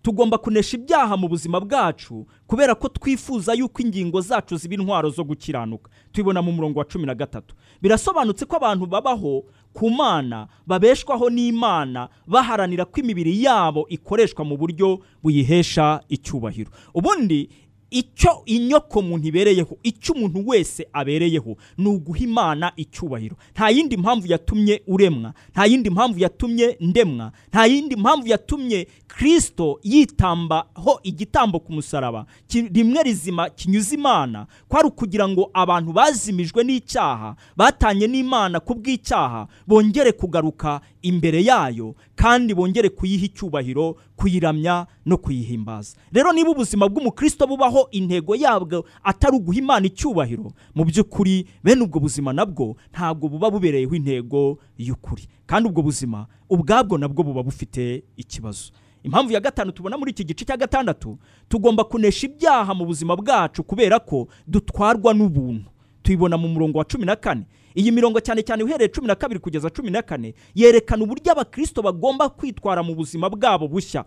tugomba 0.07 0.37
kunesha 0.37 0.77
ibyaha 0.77 1.17
mu 1.17 1.27
buzima 1.27 1.59
bwacu 1.59 2.25
kubera 2.47 2.75
ko 2.75 2.87
twifuza 2.87 3.53
yuko 3.53 3.81
ingingo 3.83 4.21
zacu 4.21 4.55
ziba 4.57 4.75
intwaro 4.75 5.09
zo 5.09 5.23
gukiranuka. 5.23 5.91
Tubibona 6.11 6.41
mu 6.41 6.51
murongo 6.51 6.79
wa 6.79 6.85
cumi 6.85 7.05
na 7.05 7.15
gatatu. 7.15 7.55
Birasobanutse 7.81 8.45
ko 8.47 8.55
abantu 8.55 8.85
babaho 8.87 9.43
ku 9.73 9.89
mana 9.91 10.47
babeshwaho 10.67 11.27
n'imana 11.29 12.07
baharanira 12.27 12.85
ko 12.87 12.99
imibiri 13.03 13.43
yabo 13.43 13.83
ikoreshwa 13.91 14.45
mu 14.47 14.55
buryo 14.57 14.99
buyihesha 15.23 15.99
icyubahiro. 16.09 16.71
Ubundi 16.95 17.49
icyo 17.89 18.41
inyoko 18.45 19.01
muntu 19.01 19.27
ibereyeho 19.27 19.77
icyo 19.83 20.13
umuntu 20.13 20.43
wese 20.49 20.87
abereyeho 20.93 21.57
ni 21.77 21.87
uguha 21.87 22.19
imana 22.19 22.71
icyubahiro. 22.75 23.35
Nta 23.55 23.69
yindi 23.69 23.97
mpamvu 23.97 24.27
yatumye 24.27 24.81
uremwa 24.87 25.33
nta 25.51 25.65
yindi 25.65 25.89
mpamvu 25.89 26.19
yatumye 26.19 26.77
ndemwa 26.79 27.31
nta 27.49 27.65
yindi 27.65 27.95
mpamvu 27.95 28.27
yatumye 28.27 28.87
kirisito 29.17 29.79
yitambaho 29.83 30.99
igitambo 31.03 31.59
ku 31.59 31.73
musaraba. 31.73 32.25
Rimwe 32.73 33.03
rizima 33.03 33.49
kinyuze 33.49 33.95
imana. 33.95 34.47
Kwari 34.67 34.87
ukugira 34.87 35.27
ngo 35.27 35.49
abantu 35.53 35.91
bazimijwe 35.93 36.63
n'icyaha 36.63 37.35
batanye 37.57 38.07
n'imana 38.07 38.59
ku 38.59 38.73
bw'icyaha 38.75 39.47
bongere 39.67 40.11
kugaruka 40.11 40.81
imbere 41.01 41.43
yayo 41.43 41.95
kandi 42.15 42.53
bongere 42.53 42.89
kuyiha 42.89 43.25
icyubahiro 43.25 43.95
kuyiramya 44.15 44.87
no 45.05 45.17
kuyihimbaza. 45.17 45.95
Rero 46.11 46.33
niba 46.33 46.49
ubuzima 46.51 46.89
bw'umukristo 46.89 47.47
bubaho 47.47 47.76
intego 47.91 48.35
yabwo 48.35 48.85
atari 49.03 49.35
uguha 49.37 49.57
imana 49.57 49.85
icyubahiro. 49.87 50.51
Mu 50.75 50.85
by'ukuri 50.85 51.45
bene 51.63 51.81
ubwo 51.85 51.99
buzima 51.99 52.33
nabwo 52.33 52.75
ntabwo 52.91 53.29
buba 53.29 53.51
bubereyeho 53.51 53.93
intego 53.95 54.57
y'ukuri. 54.77 55.27
Kandi 55.45 55.69
ubwo 55.69 55.81
buzima 55.81 56.25
ubwabwo 56.49 56.97
nabwo 56.97 57.23
buba 57.23 57.43
bufite 57.43 58.03
ikibazo. 58.17 58.71
Impamvu 59.03 59.33
ya 59.33 59.39
gatanu 59.39 59.71
tubona 59.71 59.97
muri 59.97 60.11
iki 60.11 60.23
gice 60.23 60.45
cya 60.45 60.57
gatandatu 60.57 61.17
tugomba 61.49 61.83
kunesha 61.83 62.27
ibyaha 62.27 62.73
mu 62.73 62.85
buzima 62.85 63.15
bwacu 63.15 63.63
kubera 63.63 63.99
ko 63.99 64.27
dutwarwa 64.47 65.13
n'ubuntu. 65.13 65.69
Tuyibona 66.03 66.37
mu 66.37 66.47
murongo 66.47 66.77
wa 66.77 66.85
cumi 66.85 67.05
na 67.05 67.15
kane. 67.15 67.45
Iyi 67.77 67.91
mirongo 67.91 68.19
cyane 68.19 68.41
cyane 68.43 68.63
uhereye 68.63 68.89
cumi 68.89 69.07
na 69.07 69.15
kabiri 69.15 69.39
kugeza 69.39 69.69
cumi 69.69 69.91
na 69.91 70.01
kane 70.01 70.33
yerekana 70.55 71.03
uburyo 71.03 71.31
abakristo 71.31 71.81
bagomba 71.81 72.29
kwitwara 72.29 72.83
mu 72.83 72.95
buzima 72.95 73.29
bwabo 73.29 73.67
bushya. 73.67 74.03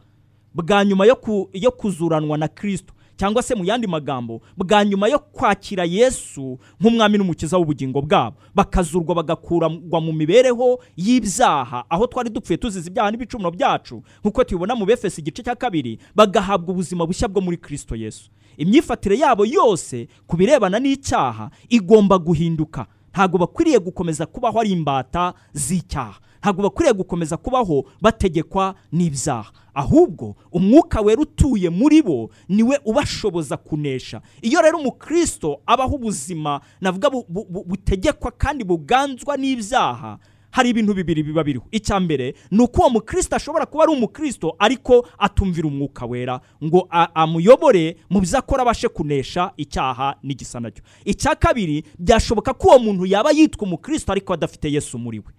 Bwa 0.55 0.85
nyuma 0.85 1.07
yo, 1.07 1.17
ku, 1.17 1.49
yo 1.53 1.71
kuzuranwa 1.71 2.39
na 2.39 2.49
kristo. 2.49 2.93
Cyangwa 3.21 3.43
se 3.43 3.55
mu 3.55 3.65
yandi 3.65 3.87
magambo 3.87 4.41
bwa 4.57 4.85
nyuma 4.85 5.09
yo 5.09 5.19
kwakira 5.19 5.85
yesu 5.85 6.57
nk'umwami 6.81 7.19
n'umukiza 7.19 7.59
w'ubugingo 7.59 8.01
bwabo. 8.03 8.37
Bakazurwa 8.55 9.15
bagakurwa 9.15 10.01
mu 10.01 10.13
mibereho 10.13 10.81
y'ibyaha. 10.97 11.85
Aho 11.89 12.07
twari 12.07 12.31
dupfuye 12.33 12.57
tuzize 12.57 12.89
ibyaha 12.91 13.11
n'ibicumuro 13.11 13.51
byacu 13.51 14.03
nk'uko 14.25 14.45
tubibona 14.45 14.73
mu 14.75 14.87
befesi 14.89 15.21
igice 15.21 15.43
cya 15.45 15.53
kabiri 15.55 15.99
bagahabwa 16.17 16.73
ubuzima 16.73 17.05
bushya 17.07 17.29
bwo 17.29 17.41
muri 17.45 17.57
kristo 17.61 17.93
yesu. 17.97 18.31
Imyifatire 18.57 19.19
yabo 19.19 19.45
yose 19.47 20.09
ku 20.27 20.37
birebana 20.37 20.79
n'icyaha 20.81 21.51
igomba 21.69 22.17
guhinduka. 22.19 22.87
Ntabwo 23.13 23.39
bakwiriye 23.39 23.79
gukomeza 23.79 24.27
kubaho 24.27 24.61
ari 24.61 24.71
imbata 24.73 25.35
z'icyaha. 25.53 26.21
Ntabwo 26.41 26.63
bakwiriye 26.63 26.95
gukomeza 26.95 27.37
kubaho 27.37 27.85
bategekwa 28.01 28.75
n'ibyaha. 28.93 29.53
Ahubwo 29.75 30.37
umwuka 30.53 31.01
wera 31.01 31.23
utuye 31.23 31.71
muri 31.71 32.03
bo 32.03 32.31
ni 32.49 32.63
we 32.63 32.79
ubashoboza 32.85 33.57
kunesha. 33.57 34.21
Iyo 34.43 34.63
rero 34.63 34.79
umukristo 34.79 35.61
abaho 35.67 35.95
ubuzima 35.97 36.61
navuga 36.81 37.11
bu- 37.11 37.27
bu- 37.29 37.47
bu- 37.51 37.65
butegekwa 37.65 38.31
kandi 38.31 38.65
buganzwa 38.65 39.37
n'ibyaha 39.37 40.19
hari 40.51 40.71
ibintu 40.71 40.95
bibiri 40.95 41.23
biba 41.23 41.45
biriho. 41.45 41.67
Icya 41.71 42.01
mbere 42.01 42.35
ni 42.51 42.63
uko 42.63 42.81
uwo 42.81 42.91
mukristo 42.91 43.37
ashobora 43.37 43.67
kuba 43.67 43.85
ari 43.85 43.93
umukristo 43.93 44.55
ariko 44.59 45.07
atumvira 45.19 45.69
umwuka 45.69 46.07
wera 46.07 46.41
ngo 46.65 46.89
amuyobore 47.15 47.97
mu 48.11 48.21
byo 48.21 48.39
akora 48.39 48.63
abashe 48.63 48.89
kunesha 48.89 49.53
icyaha 49.57 50.17
n'igisa 50.23 50.61
na 50.61 50.71
cyo 50.71 50.83
icya 51.05 51.35
kabiri 51.39 51.85
byashoboka 51.99 52.55
ko 52.55 52.69
uwo 52.69 52.79
muntu 52.79 53.07
yaba 53.07 53.31
yitwa 53.31 53.63
umukristo 53.67 54.11
ariko 54.13 54.33
adafite 54.35 54.67
yesu 54.73 54.99
muri 54.99 55.19
we. 55.19 55.31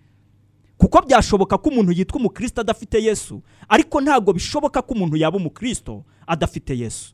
Kuko 0.81 1.01
byashoboka 1.05 1.57
ko 1.57 1.69
umuntu 1.69 1.91
yitwa 1.91 2.17
umukristo 2.19 2.61
adafite 2.61 2.97
yesu 3.03 3.41
ariko 3.69 4.01
ntabwo 4.01 4.33
bishoboka 4.33 4.81
ko 4.81 4.93
umuntu 4.93 5.17
yaba 5.17 5.37
umukristo 5.37 6.03
adafite 6.27 6.73
yesu. 6.77 7.13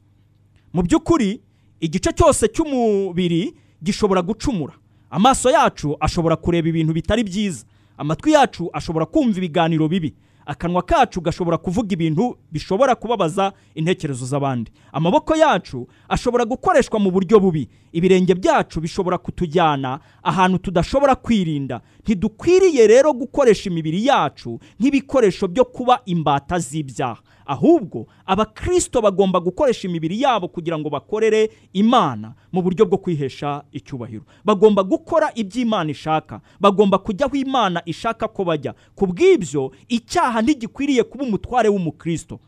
Mu 0.74 0.82
by'ukuri 0.84 1.42
igice 1.80 2.14
cyose 2.16 2.48
cy'umubiri 2.48 3.56
gishobora 3.84 4.22
gucumura. 4.22 4.74
Amaso 5.10 5.50
yacu 5.52 5.98
ashobora 6.00 6.36
kureba 6.36 6.68
ibintu 6.70 6.94
bitari 6.94 7.24
byiza 7.24 7.66
amatwi 7.98 8.32
yacu 8.32 8.70
ashobora 8.74 9.06
kumva 9.06 9.38
ibiganiro 9.38 9.88
bibi 9.88 10.16
akanwa 10.48 10.82
kacu 10.82 11.22
gashobora 11.22 11.58
kuvuga 11.58 11.94
ibintu 11.94 12.38
bishobora 12.52 12.96
kubabaza 12.96 13.54
intekerezo 13.76 14.26
z'abandi. 14.26 14.72
Amaboko 14.92 15.36
yacu 15.36 15.88
ashobora 16.10 16.46
gukoreshwa 16.46 17.00
mu 17.00 17.12
buryo 17.12 17.40
bubi. 17.40 17.70
Ibirenge 17.92 18.36
byacu 18.36 18.82
bishobora 18.82 19.18
kutujyana 19.18 20.00
ahantu 20.24 20.58
tudashobora 20.58 21.16
kwirinda. 21.16 21.82
Ntidukwiriye 22.04 22.88
rero 22.88 23.14
gukoresha 23.14 23.70
imibiri 23.70 24.06
yacu 24.06 24.60
nk'ibikoresho 24.80 25.48
byo 25.48 25.66
kuba 25.66 26.00
imbata 26.06 26.60
z'ibyaha. 26.60 27.22
Ahubwo 27.48 28.08
abakristo 28.26 29.02
bagomba 29.02 29.40
gukoresha 29.40 29.88
imibiri 29.88 30.22
yabo 30.22 30.48
kugira 30.48 30.78
ngo 30.80 30.90
bakorere 30.90 31.50
imana 31.74 32.34
mu 32.52 32.62
buryo 32.62 32.86
bwo 32.86 32.98
kwihesha 32.98 33.64
icyubahiro. 33.72 34.24
Bagomba 34.46 34.84
gukora 34.84 35.32
ibyo 35.36 35.62
imana 35.62 35.92
ishaka. 35.92 36.42
Bagomba 36.60 36.98
kujya 36.98 37.26
aho 37.26 37.36
imana 37.36 37.82
ishaka 37.86 38.28
ko 38.28 38.44
bajya. 38.44 38.74
Ku 38.96 39.08
bw'ibyo 39.08 39.72
icyaha 39.88 40.42
ntigikwiriye 40.42 41.04
kuba 41.04 41.24
umutware 41.24 41.70
w'umukristo. 41.70 42.40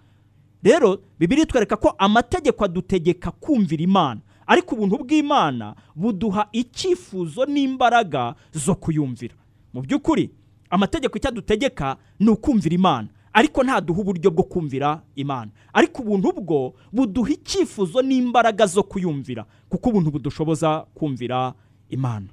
Rero 0.64 1.00
bibiri 1.20 1.46
twereka 1.46 1.76
ko 1.78 1.94
amategeko 1.98 2.66
adutegeka 2.66 3.32
kumvira 3.32 3.84
imana. 3.84 4.22
Ariko 4.48 4.76
ubuntu 4.76 4.98
bw'imana 5.06 5.76
buduha 5.96 6.48
icyifuzo 6.52 7.46
n'imbaraga 7.46 8.36
zo 8.52 8.76
kuyumvira. 8.76 9.36
Mu 9.74 9.82
by'ukuri 9.82 10.30
amategeko 10.70 11.18
icyo 11.18 11.30
adutegeka 11.30 11.98
ni 12.20 12.30
ukumvira 12.30 12.76
imana. 12.76 13.08
Ariko 13.34 13.64
ntaduha 13.64 14.00
uburyo 14.02 14.32
bwo 14.32 14.44
kumvira 14.44 15.02
imana. 15.16 15.52
Ariko 15.74 16.02
ubuntu 16.02 16.32
bwo 16.42 16.74
buduha 16.92 17.30
icyifuzo 17.32 18.02
n'imbaraga 18.02 18.66
zo 18.66 18.84
kuyumvira 18.84 19.46
kuko 19.70 19.90
ubuntu 19.90 20.12
budushoboza 20.12 20.86
kumvira 20.94 21.54
imana. 21.90 22.28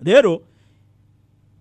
Rero 0.00 0.42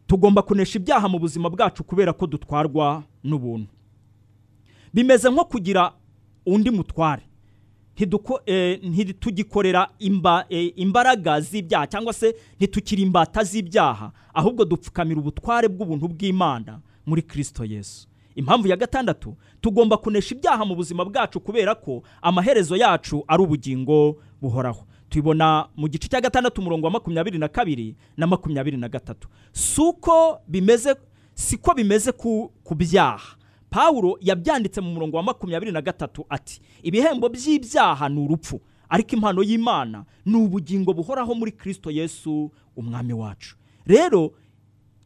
tugomba 0.08 0.42
kunesha 0.42 0.80
ibyaha 0.80 1.08
mu 1.10 1.20
buzima 1.20 1.50
bwacu 1.50 1.84
kubera 1.84 2.14
ko 2.14 2.28
dutwarwa 2.28 3.04
n'ubuntu. 3.24 3.68
Bimeze 4.94 5.30
nko 5.30 5.46
kugira 5.46 5.94
undi 6.46 6.70
mutware. 6.72 7.24
Eh, 8.46 8.80
ntitugikorera 8.84 9.90
eh, 10.50 10.74
imbaraga 10.76 11.42
z'ibyaha 11.42 11.88
cyangwa 11.88 12.14
se 12.14 12.36
ntitukiri 12.58 13.02
imbata 13.04 13.44
z'ibyaha 13.44 14.12
ahubwo 14.34 14.66
dupfukamira 14.66 15.20
ubutware 15.22 15.68
bw'ubuntu 15.70 16.08
bw'imana 16.08 16.82
muri 17.06 17.22
kristo 17.22 17.66
yesu. 17.66 18.08
Impamvu 18.36 18.68
ya 18.68 18.76
gatandatu 18.78 19.36
tugomba 19.62 19.98
kunesha 19.98 20.36
ibyaha 20.36 20.66
mu 20.66 20.76
buzima 20.76 21.06
bwacu 21.06 21.40
kubera 21.40 21.76
ko 21.76 22.04
amaherezo 22.22 22.76
yacu 22.76 23.24
ari 23.28 23.44
ubugingo 23.44 24.18
buhoraho. 24.42 24.86
Tubibona 25.10 25.68
mu 25.76 25.88
gice 25.88 26.08
cya 26.08 26.22
gatandatu 26.22 26.62
umurongo 26.62 26.86
wa 26.88 26.92
makumyabiri 26.92 27.38
na 27.38 27.48
kabiri 27.48 27.96
na 28.18 28.28
makumyabiri 28.28 28.78
na 28.78 28.90
gatatu. 28.90 29.28
Si 29.52 29.82
uko 29.82 30.42
bimeze 30.48 30.96
siko 31.34 31.74
bimeze 31.74 32.12
ku, 32.12 32.52
byaha. 32.76 33.36
Pawulo 33.70 34.18
yabyanditse 34.22 34.82
mu 34.82 34.92
murongo 34.92 35.18
wa 35.18 35.24
makumyabiri 35.24 35.72
na 35.72 35.82
gatatu 35.82 36.26
ati 36.30 36.62
ibihembo 36.84 37.30
by'ibyaha 37.30 38.10
ni 38.10 38.22
urupfu 38.26 38.62
ariko 38.90 39.16
impano 39.16 39.42
y'imana 39.44 40.06
ni 40.26 40.36
ubugingo 40.38 40.94
buhoraho 40.94 41.34
muri 41.36 41.52
kristo 41.52 41.92
yesu 41.92 42.52
umwami 42.78 43.14
wacu. 43.14 43.56
Rero 43.86 44.32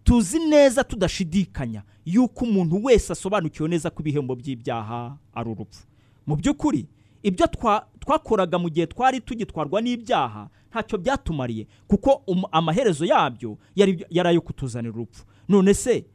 tuzi 0.07 0.39
neza 0.39 0.83
tudashidikanya 0.83 1.83
yuko 2.05 2.45
umuntu 2.45 2.83
wese 2.83 3.13
asobanukiwe 3.13 3.69
neza 3.69 3.89
ko 3.89 3.99
ibihembo 4.01 4.35
by'ibyaha 4.35 5.17
ari 5.33 5.49
urupfu. 5.49 5.83
Mu 6.27 6.35
by'ukuri 6.35 6.87
ibyo 7.23 7.45
twa- 7.47 7.83
twakoraga 7.99 8.55
mu 8.59 8.69
gihe 8.71 8.87
twari 8.87 9.19
tugitwarwa 9.21 9.81
n'ibyaha 9.83 10.47
ntacyo 10.71 10.97
byatumariye 10.97 11.67
kuko 11.87 12.21
um- 12.27 12.47
amaherezo 12.51 13.03
yabyo 13.05 13.57
yari 13.75 14.05
ayo 14.29 14.41
kutuzanira 14.41 14.93
urupfu. 14.95 15.25
None 15.49 15.73
se 15.73 16.05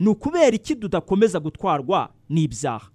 ni 0.00 0.08
ukubera 0.08 0.56
iki 0.56 0.76
tudakomeza 0.76 1.36
gutwarwa 1.40 2.08
n'ibyaha? 2.28 2.88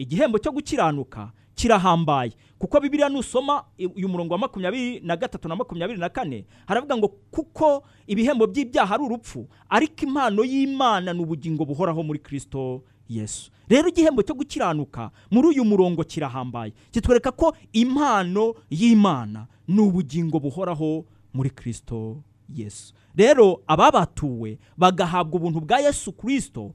Igihembo 0.00 0.38
cyo 0.40 0.52
gukiranuka 0.56 1.32
kirahambaye 1.54 2.32
kuko 2.64 2.80
bibiliya 2.80 3.08
nusoma 3.08 3.64
uyu 3.96 4.08
murongo 4.08 4.32
wa 4.34 4.38
makumyabiri 4.38 5.00
na 5.00 5.16
gatatu 5.16 5.48
na 5.48 5.56
makumyabiri 5.56 6.00
na 6.00 6.08
kane 6.08 6.44
haravuga 6.66 6.96
ngo 6.96 7.08
kuko 7.30 7.84
ibihembo 8.06 8.46
by'ibyaha 8.46 8.94
ari 8.94 9.04
urupfu 9.04 9.44
ariko 9.68 10.06
impano 10.08 10.44
y'imana 10.44 11.12
ni 11.12 11.20
ubugingo 11.20 11.64
buhoraho 11.64 12.02
muri 12.02 12.18
kristo 12.18 12.82
yesu. 13.08 13.50
Rero 13.68 13.88
igihembo 13.88 14.22
cyo 14.24 14.32
gukiranuka 14.34 15.10
muri 15.30 15.48
uyu 15.48 15.64
murongo 15.64 16.04
kirahambaye. 16.08 16.72
Kitwereka 16.90 17.32
ko 17.36 17.52
impano 17.76 18.54
y'imana 18.72 19.44
ni 19.68 19.80
ubugingo 19.80 20.40
buhoraho 20.40 21.04
muri 21.36 21.50
kristo 21.52 22.16
yesu. 22.48 22.94
Rero 23.16 23.62
ababatuwe 23.66 24.58
bagahabwa 24.76 25.36
ubuntu 25.40 25.60
bwa 25.60 25.78
yesu 25.80 26.12
kirisito 26.12 26.74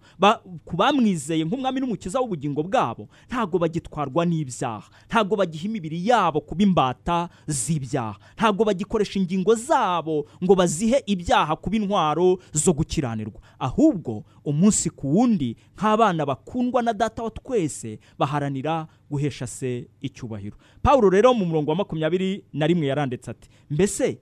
ku 0.65 0.75
bamwizeye 0.77 1.43
nk'umwami 1.46 1.79
n'umukiza 1.79 2.19
w'ubugingo 2.19 2.63
bwabo 2.63 3.08
ntabwo 3.27 3.60
bagitwarwa 3.60 4.25
n'ibyaha 4.25 4.88
ntabwo 5.10 5.36
bagiha 5.36 5.65
imibiri 5.67 6.08
yabo 6.08 6.41
kuba 6.41 6.63
imbata 6.63 7.29
z'ibyaha 7.48 8.15
ntabwo 8.38 8.63
bagikoresha 8.65 9.19
ingingo 9.19 9.55
zabo 9.55 10.25
ngo 10.43 10.55
bazihe 10.55 11.03
ibyaha 11.05 11.55
kuba 11.55 11.75
intwaro 11.75 12.39
zo 12.53 12.74
gukiranirwa. 12.74 13.41
Ahubwo 13.60 14.24
umunsi 14.46 14.89
ku 14.89 15.15
wundi 15.15 15.55
nk'abana 15.77 16.25
bakundwa 16.25 16.81
na 16.81 16.93
data 16.93 17.24
wa 17.24 17.29
twese 17.31 18.00
baharanira 18.19 18.88
guhesha 19.12 19.48
se 19.48 19.88
icyubahiro. 20.01 20.58
Paul 20.81 21.10
rero 21.10 21.34
mu 21.34 21.46
murongo 21.46 21.72
wa 21.72 21.77
makumyabiri 21.77 22.43
na 22.53 22.67
rimwe 22.67 22.88
yaranditse 22.88 23.31
ati 23.31 23.50
mbese 23.72 24.17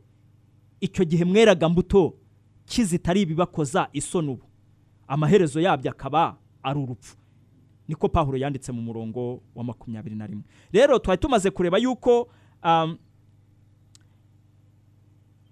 icyo 0.81 1.05
gihe 1.05 1.25
mweraga 1.25 1.69
mbuto 1.69 2.13
kizitari 2.65 3.21
ibibakoza 3.21 3.89
isoni 3.93 4.29
ubu. 4.31 4.43
Amaherezo 5.07 5.61
yabyo 5.61 5.91
akaba 5.91 6.37
ari 6.63 6.79
urupfu. 6.79 7.15
Niko 7.87 8.09
pahuro 8.09 8.37
yanditse 8.37 8.71
mu 8.71 8.81
murongo 8.81 9.41
wa 9.55 9.63
makumyabiri 9.63 10.15
na 10.15 10.27
rimwe. 10.27 10.43
Rero 10.71 10.99
twari 10.99 11.21
tumaze 11.21 11.51
kureba 11.51 11.77
yuko 11.77 12.27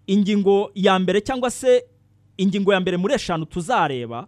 ingingo 0.07 0.71
ya 0.75 0.99
mbere 0.99 1.21
cyangwa 1.21 1.51
se 1.51 1.85
ingingo 2.37 2.73
ya 2.73 2.79
mbere 2.79 2.97
muri 2.97 3.13
eshanu 3.13 3.45
tuzareba 3.45 4.27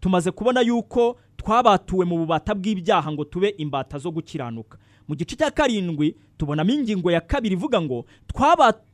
tumaze 0.00 0.30
kubona 0.30 0.60
yuko 0.60 1.16
twabatuwe 1.36 2.04
mu 2.04 2.18
bubata 2.18 2.54
bw'ibyaha 2.54 3.12
ngo 3.12 3.24
tube 3.24 3.48
imbata 3.58 3.98
zo 3.98 4.10
gukiranuka. 4.10 4.78
Mu 5.08 5.14
gice 5.16 5.36
cya 5.36 5.50
karindwi 5.50 6.16
tubonamo 6.36 6.70
ingingo 6.72 7.10
ya 7.10 7.20
kabiri 7.20 7.54
ivuga 7.54 7.80
ngo 7.80 8.04
twabatuwe 8.26 8.84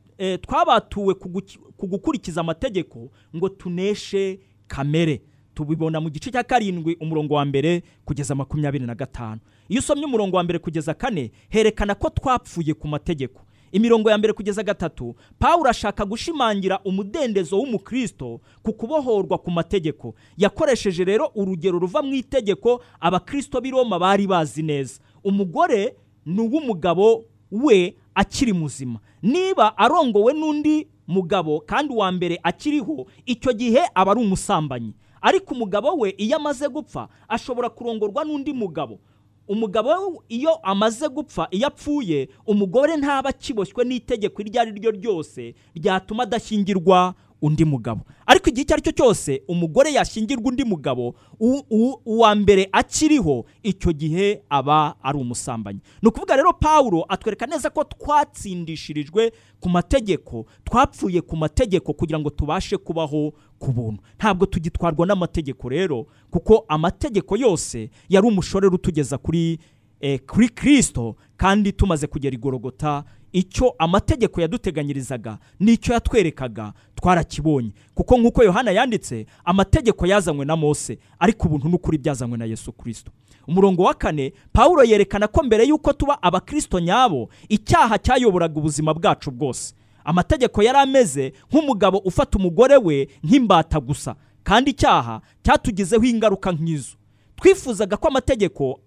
ku 1.77 1.87
gukurikiza 1.87 2.41
amategeko 2.41 3.09
ngo 3.35 3.49
tuneshe 3.49 4.39
kamere. 4.67 5.21
Tubibona 5.53 6.01
mu 6.01 6.09
gice 6.09 6.31
cya 6.31 6.43
karindwi 6.43 6.95
umurongo 6.99 7.33
wa 7.33 7.45
mbere 7.45 7.83
kugeza 8.05 8.35
makumyabiri 8.35 8.85
na 8.85 8.95
gatanu. 8.95 9.39
Iyo 9.69 9.79
usomye 9.79 10.05
umurongo 10.05 10.37
wa 10.37 10.43
mbere 10.43 10.59
kugeza 10.59 10.93
kane 10.93 11.31
herekana 11.49 11.95
ko 11.95 12.09
twapfuye 12.09 12.73
ku 12.73 12.87
mategeko. 12.87 13.41
Imirongo 13.71 14.09
ya 14.09 14.17
mbere 14.17 14.33
kugeza 14.33 14.63
gatatu 14.63 15.15
paul 15.39 15.67
ashaka 15.67 16.05
gushimangira 16.05 16.79
umudendezo 16.85 17.57
w'umukristo 17.59 18.39
ku 18.63 18.73
kubohorwa 18.73 19.37
ku 19.37 19.51
mategeko. 19.51 20.15
Yakoresheje 20.37 21.03
rero 21.05 21.31
urugero 21.35 21.79
ruva 21.79 22.01
mu 22.01 22.13
itegeko 22.13 22.81
abakristo 22.99 23.61
b'i 23.61 23.71
roma 23.71 23.99
bari 23.99 24.27
bazi 24.27 24.63
neza. 24.63 24.99
Umugore 25.23 25.95
ni 26.25 26.41
uw'umugabo 26.41 27.23
we 27.51 27.95
akiri 28.15 28.53
muzima. 28.53 28.99
Niba 29.21 29.77
arongowe 29.77 30.33
n'undi 30.33 30.87
mugabo 31.07 31.59
kandi 31.65 31.93
uwa 31.93 32.11
mbere 32.11 32.39
akiriho 32.43 33.05
icyo 33.25 33.53
gihe 33.53 33.81
aba 33.95 34.11
ari 34.11 34.21
umusambanyi. 34.21 34.93
Ariko 35.21 35.53
umugabo 35.53 35.93
we 35.97 36.13
iyo 36.17 36.35
amaze 36.37 36.67
gupfa 36.69 37.07
ashobora 37.27 37.69
kurongorwa 37.69 38.25
n'undi 38.25 38.53
mugabo. 38.53 38.99
Umugabo 39.47 40.23
iyo 40.29 40.55
amaze 40.63 41.09
gupfa 41.09 41.47
iyo 41.51 41.67
apfuye 41.67 42.29
umugore 42.47 42.97
ntaba 42.97 43.29
akiboshywe 43.29 43.83
n'itegeko 43.85 44.41
iryo 44.41 44.61
ari 44.61 44.71
ryo 44.71 44.91
ryose 44.91 45.55
ryatuma 45.75 46.23
adashyingirwa 46.23 47.13
undi 47.41 47.65
mugabo. 47.65 48.01
Ariko 48.25 48.49
igihe 48.49 48.63
icyo 48.63 48.73
ari 48.75 48.81
cyo 48.83 48.91
cyose 48.91 49.41
umugore 49.47 49.91
yashyingirwa 49.93 50.45
undi 50.49 50.63
mugabo 50.63 51.15
uwa 52.05 52.35
mbere 52.35 52.69
akiriho 52.71 53.45
icyo 53.63 53.91
gihe 53.93 54.41
aba 54.49 54.95
ari 55.03 55.17
umusambanyi. 55.17 55.79
Ni 56.01 56.07
ukuvuga 56.09 56.35
rero 56.35 56.53
paul 56.53 57.03
atwereka 57.09 57.45
neza 57.47 57.69
ko 57.69 57.83
twatsindishirijwe 57.83 59.31
ku 59.59 59.69
mategeko 59.69 60.45
twapfuye 60.63 61.21
ku 61.21 61.37
mategeko 61.37 61.93
kugira 61.93 62.19
ngo 62.19 62.29
tubashe 62.29 62.77
kubaho 62.77 63.33
ku 63.59 63.71
buntu. 63.71 64.01
Ntabwo 64.17 64.45
tugitwarwa 64.45 65.05
n'amategeko 65.05 65.69
rero 65.69 66.05
kuko 66.31 66.65
amategeko 66.67 67.37
yose 67.37 67.89
yari 68.09 68.27
umushorero 68.27 68.75
utugeza 68.75 69.17
kuri 69.17 69.59
kuri 70.27 70.49
kirisito 70.49 71.15
kandi 71.37 71.73
tumaze 71.73 72.07
kugera 72.07 72.33
igorogota 72.35 73.03
icyo 73.33 73.75
amategeko 73.79 74.41
yaduteganyirizaga 74.41 75.37
n'icyo 75.59 75.93
yatwerekaga 75.93 76.73
twarakibonye. 76.95 77.71
Kuko 77.95 78.17
nk'uko 78.17 78.43
yohana 78.43 78.71
yanditse 78.71 79.25
amategeko 79.45 80.05
yazanywe 80.07 80.45
na 80.45 80.55
mose 80.55 80.99
ariko 81.19 81.47
ubuntu 81.47 81.69
n'ukuri 81.69 81.97
byazanywe 81.97 82.37
na 82.37 82.45
yesu 82.45 82.71
kirisito 82.73 83.11
umurongo 83.47 83.83
wa 83.83 83.93
kane 83.93 84.33
paul 84.53 84.85
yerekana 84.89 85.27
ko 85.27 85.43
mbere 85.43 85.65
y'uko 85.67 85.93
tuba 85.93 86.23
abakirisito 86.23 86.79
nyabo 86.79 87.29
icyaha 87.49 87.97
cyayoboraga 87.97 88.59
ubuzima 88.59 88.93
bwacu 88.93 89.31
bwose. 89.31 89.73
Amategeko 90.05 90.63
yari 90.63 90.77
ameze 90.77 91.33
nk'umugabo 91.51 91.97
ufata 91.97 92.37
umugore 92.37 92.77
we 92.77 93.07
nk'imbata 93.23 93.79
gusa 93.79 94.15
kandi 94.43 94.71
icyaha 94.71 95.21
cyatugizeho 95.43 96.03
ingaruka 96.03 96.51
nk'izo. 96.51 96.95
Twifuzaga 97.35 97.97
ko 97.97 98.07
amategeko 98.07 98.79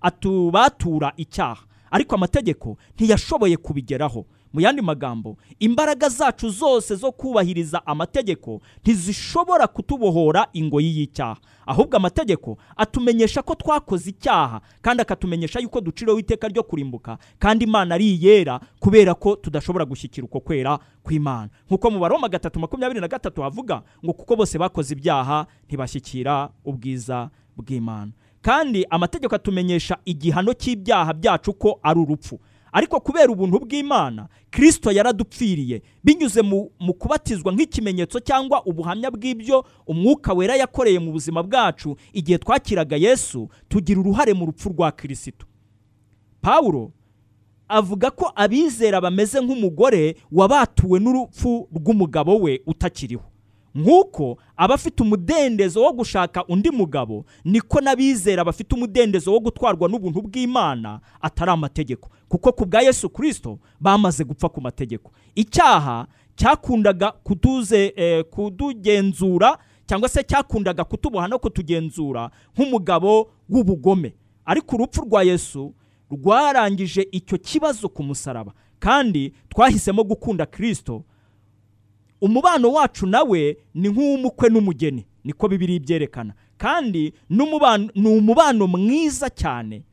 atubatura 0.00 1.12
icyaha. 1.16 1.62
Ariko 1.94 2.14
amategeko 2.14 2.76
ntiyashoboye 2.98 3.56
kubigeraho. 3.56 4.26
Mu 4.52 4.60
yandi 4.60 4.82
magambo 4.82 5.36
imbaraga 5.58 6.08
zacu 6.08 6.48
zose 6.50 6.94
zo 6.94 7.12
kubahiriza 7.12 7.86
amategeko 7.86 8.60
ntizishobora 8.82 9.66
kutubohora 9.66 10.46
ingoyi 10.52 10.98
y'icyaha. 10.98 11.36
Ahubwo 11.66 11.96
amategeko 11.96 12.58
atumenyesha 12.76 13.42
ko 13.42 13.54
twakoze 13.54 14.10
icyaha 14.10 14.60
kandi 14.82 15.02
akatumenyesha 15.02 15.58
yuko 15.60 15.80
duciriweho 15.80 16.18
iteka 16.18 16.48
ryo 16.48 16.62
kurimbuka 16.62 17.18
kandi 17.38 17.64
imana 17.64 17.94
ari 17.94 18.14
iyera 18.14 18.60
kubera 18.78 19.14
ko 19.14 19.36
tudashobora 19.36 19.84
gushyikira 19.84 20.24
uko 20.24 20.40
kwera 20.40 20.78
kw'imana. 21.02 21.50
Nk'uko 21.66 21.90
mu 21.90 21.98
baroma 21.98 22.28
gatatu 22.28 22.60
makumyabiri 22.60 23.00
na 23.00 23.08
gatatu 23.08 23.42
havuga 23.42 23.82
ngo 24.04 24.12
kuko 24.12 24.36
bose 24.36 24.58
bakoze 24.58 24.94
ibyaha 24.94 25.46
ntibashyikira 25.66 26.50
ubwiza 26.64 27.30
bw'imana. 27.56 28.12
Kandi 28.44 28.84
amategeko 28.90 29.34
atumenyesha 29.34 29.96
igihano 30.04 30.52
cy'ibyaha 30.52 31.12
byacu 31.16 31.52
ko 31.56 31.78
ari 31.82 32.00
urupfu. 32.00 32.40
Ariko 32.72 33.00
kubera 33.00 33.32
ubuntu 33.32 33.58
bw'imana 33.64 34.28
kirisito 34.50 34.90
yaradupfiriye 34.92 35.82
binyuze 36.04 36.42
mu 36.42 36.92
kubatizwa 36.98 37.52
nk'ikimenyetso 37.54 38.20
cyangwa 38.20 38.60
ubuhamya 38.66 39.10
bw'ibyo 39.10 39.64
umwuka 39.86 40.32
wera 40.34 40.56
yakoreye 40.58 40.98
mu 40.98 41.12
buzima 41.12 41.42
bwacu 41.42 41.96
igihe 42.12 42.38
twakiraga 42.38 42.96
yesu 42.98 43.48
tugira 43.68 44.00
uruhare 44.00 44.34
mu 44.34 44.46
rupfu 44.46 44.68
rwa 44.74 44.92
kirisito 44.92 45.46
paul 46.42 46.90
avuga 47.68 48.10
ko 48.10 48.32
abizera 48.34 49.00
bameze 49.00 49.40
nk'umugore 49.40 50.16
wabatuwe 50.32 51.00
n'urupfu 51.00 51.68
rw'umugabo 51.72 52.36
we 52.42 52.60
utakiriho. 52.66 53.24
Nk'uko 53.74 54.36
abafite 54.56 55.02
umudendezo 55.02 55.82
wo 55.82 55.92
gushaka 55.92 56.44
undi 56.46 56.70
mugabo 56.70 57.24
niko 57.44 57.80
n'abizera 57.80 58.44
bafite 58.44 58.74
umudendezo 58.74 59.32
wo 59.32 59.40
gutwarwa 59.40 59.88
n'ubuntu 59.88 60.22
bw'imana 60.22 61.00
atari 61.20 61.50
amategeko. 61.50 62.08
Kuko 62.28 62.52
ku 62.52 62.66
bwa 62.66 62.82
yesu 62.82 63.10
kirisito 63.10 63.58
bamaze 63.80 64.24
gupfa 64.24 64.48
ku 64.48 64.60
mategeko. 64.60 65.10
Icyaha 65.34 66.06
cyakundaga 66.36 67.12
kutuze 67.12 67.94
kudugenzura 68.30 69.58
cyangwa 69.86 70.08
se 70.08 70.22
cyakundaga 70.22 70.84
kutuboha 70.84 71.28
no 71.28 71.38
kutugenzura 71.38 72.30
nk'umugabo 72.56 73.30
w'ubugome. 73.48 74.14
Ariko 74.44 74.76
urupfu 74.76 75.02
rwa 75.04 75.22
yesu 75.22 75.74
rwarangije 76.10 77.08
icyo 77.12 77.38
kibazo 77.38 77.88
ku 77.88 78.02
musaraba. 78.02 78.52
Kandi 78.78 79.32
twahisemo 79.48 80.04
gukunda 80.04 80.46
kirisito 80.46 81.04
umubano 82.20 82.72
wacu 82.72 83.06
nawe 83.06 83.56
ni 83.74 83.88
nk'uw'umukwe 83.88 84.48
n'umugeni. 84.50 85.06
Niko 85.24 85.48
bibiri 85.48 85.78
byerekana 85.80 86.34
kandi 86.56 87.12
ni 87.28 88.08
umubano 88.08 88.66
mwiza 88.66 89.30
cyane. 89.30 89.84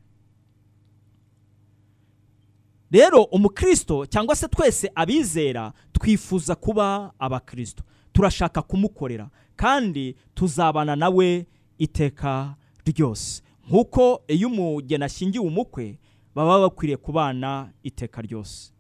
Rero 2.92 3.24
umukristo 3.24 4.06
cyangwa 4.06 4.36
se 4.36 4.48
twese 4.48 4.92
abizera 4.96 5.74
twifuza 5.94 6.56
kuba 6.56 7.14
abakristo. 7.20 7.84
Turashaka 8.14 8.62
kumukorera. 8.62 9.30
Kandi 9.56 10.16
tuzabana 10.34 10.96
nawe 10.96 11.46
iteka 11.78 12.56
ryose. 12.86 13.42
Nk'uko 13.68 14.24
iyo 14.28 14.48
umugeni 14.48 15.04
ashyingiwe 15.04 15.46
umukwe 15.46 16.00
baba 16.36 16.60
bakwiriye 16.60 16.98
kubana 16.98 17.72
iteka 17.84 18.22
ryose. 18.22 18.74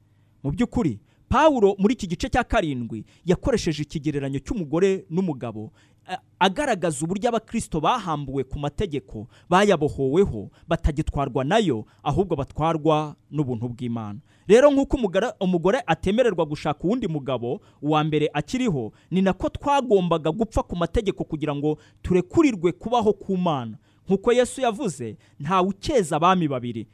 Mu 0.43 0.51
by'ukuri 0.51 0.99
Pawulo 1.31 1.75
muri 1.79 1.93
iki 1.93 2.07
gice 2.07 2.29
cya 2.29 2.43
karindwi 2.43 3.05
yakoresheje 3.25 3.83
ikigereranyo 3.83 4.39
cy'umugore 4.43 5.05
n'umugabo 5.09 5.71
agaragaza 6.39 7.05
uburyo 7.05 7.29
abakristo 7.29 7.79
bahambuwe 7.79 8.43
ku 8.43 8.59
mategeko 8.59 9.27
bayabohoweho 9.49 10.49
batagitwarwa 10.67 11.43
na 11.47 11.57
yo 11.63 11.85
ahubwo 12.03 12.35
batwarwa 12.35 13.15
n'ubuntu 13.31 13.69
bw'imana. 13.69 14.19
Rero 14.47 14.67
nk'uko 14.71 14.97
umugore 15.39 15.79
atemererwa 15.87 16.43
gushaka 16.45 16.83
uwundi 16.83 17.07
mugabo 17.07 17.61
uwa 17.81 18.03
mbere 18.03 18.27
akiriho 18.33 18.91
ni 19.11 19.21
nako 19.21 19.49
twagombaga 19.49 20.31
gupfa 20.35 20.63
ku 20.67 20.75
mategeko 20.75 21.23
kugira 21.23 21.55
ngo 21.55 21.77
turekurirwe 22.03 22.71
kubaho 22.75 23.13
ku 23.13 23.37
mana. 23.37 23.77
Nk'uko 24.07 24.33
yesu 24.33 24.61
yavuze 24.61 25.15
ntawe 25.39 25.67
ukeza 25.69 26.15
abami 26.19 26.47
babiri. 26.47 26.87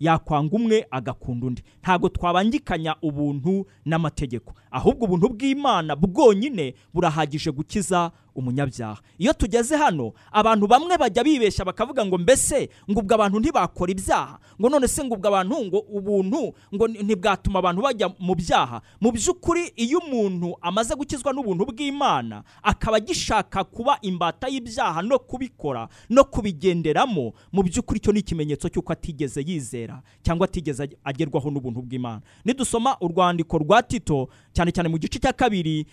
Yakwanga 0.00 0.56
umwe 0.56 0.86
agakunda 0.90 1.46
undi. 1.46 1.62
Ntabwo 1.82 2.08
twabangikanya 2.08 2.96
ubuntu 3.02 3.66
n'amategeko. 3.84 4.54
Ahubwo 4.70 5.04
ubuntu 5.04 5.28
bw'imana 5.28 5.96
bwonyine 5.96 6.74
burahagije 6.94 7.50
gukiza 7.50 8.10
umunyabyaha. 8.34 9.00
Iyo 9.18 9.32
tugeze 9.32 9.76
hano 9.76 10.12
abantu 10.32 10.66
bamwe 10.66 10.98
bajya 10.98 11.24
bibeshya 11.24 11.64
bakavuga 11.64 12.06
ngo 12.06 12.18
mbese 12.18 12.68
ngo 12.90 13.00
ubwo 13.00 13.14
abantu 13.14 13.40
ntibakora 13.40 13.90
ibyaha? 13.92 14.38
Ngo 14.60 14.68
none 14.70 14.88
se 14.88 15.04
ngo 15.04 15.14
ubwo 15.14 15.28
abantu 15.28 15.64
ngo 15.66 15.78
ubuntu 15.78 16.54
ngo 16.74 16.84
ntibwatuma 16.88 17.58
abantu 17.58 17.82
bajya 17.82 18.06
mu 18.18 18.34
byaha? 18.34 18.80
Mu 19.00 19.10
by'ukuri 19.12 19.72
iyo 19.76 19.98
umuntu 19.98 20.54
amaze 20.62 20.94
gukizwa 20.94 21.32
n'ubuntu 21.34 21.66
bw'imana 21.74 22.42
akaba 22.62 22.96
agishaka 23.02 23.64
kuba 23.66 23.98
imbata 24.02 24.46
y'ibyaha 24.48 25.02
no 25.02 25.18
kubikora 25.18 25.88
no 26.08 26.22
kubigenderamo 26.24 27.32
mu 27.52 27.60
by'ukuri 27.66 27.98
icyo 27.98 28.12
ni 28.14 28.20
ikimenyetso 28.22 28.68
cy'uko 28.70 28.92
atigeze 28.94 29.42
yizera 29.42 30.02
cyangwa 30.22 30.44
atigeze 30.46 30.86
agerwaho 31.04 31.50
n'ubuntu 31.50 31.82
bw'imana. 31.82 32.22
Nidusoma 32.46 32.96
urwandiko 33.02 33.58
rwa 33.58 33.82
tito 33.82 34.28
cyane 34.60 34.72
cyane 34.72 34.88
mu 34.92 34.98
gice 35.00 35.16
cya 35.18 35.32
kabiri 35.32 35.86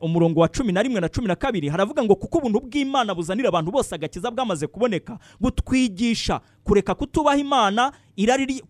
umurongo 0.00 0.40
wa 0.40 0.48
cumi 0.48 0.72
na 0.72 0.82
rimwe 0.82 1.00
na 1.00 1.08
cumi 1.08 1.26
na 1.28 1.34
kabiri 1.36 1.68
haravuga 1.68 2.04
ngo 2.04 2.14
kuko 2.14 2.38
ubuntu 2.38 2.60
bw'imana 2.60 3.14
buzanira 3.16 3.48
abantu 3.48 3.70
bose 3.72 3.94
agakiza 3.94 4.28
bwamaze 4.30 4.66
kuboneka 4.66 5.18
butwigisha 5.40 6.40
kureka 6.64 6.94
kutubaha 6.94 7.36
imana 7.40 7.92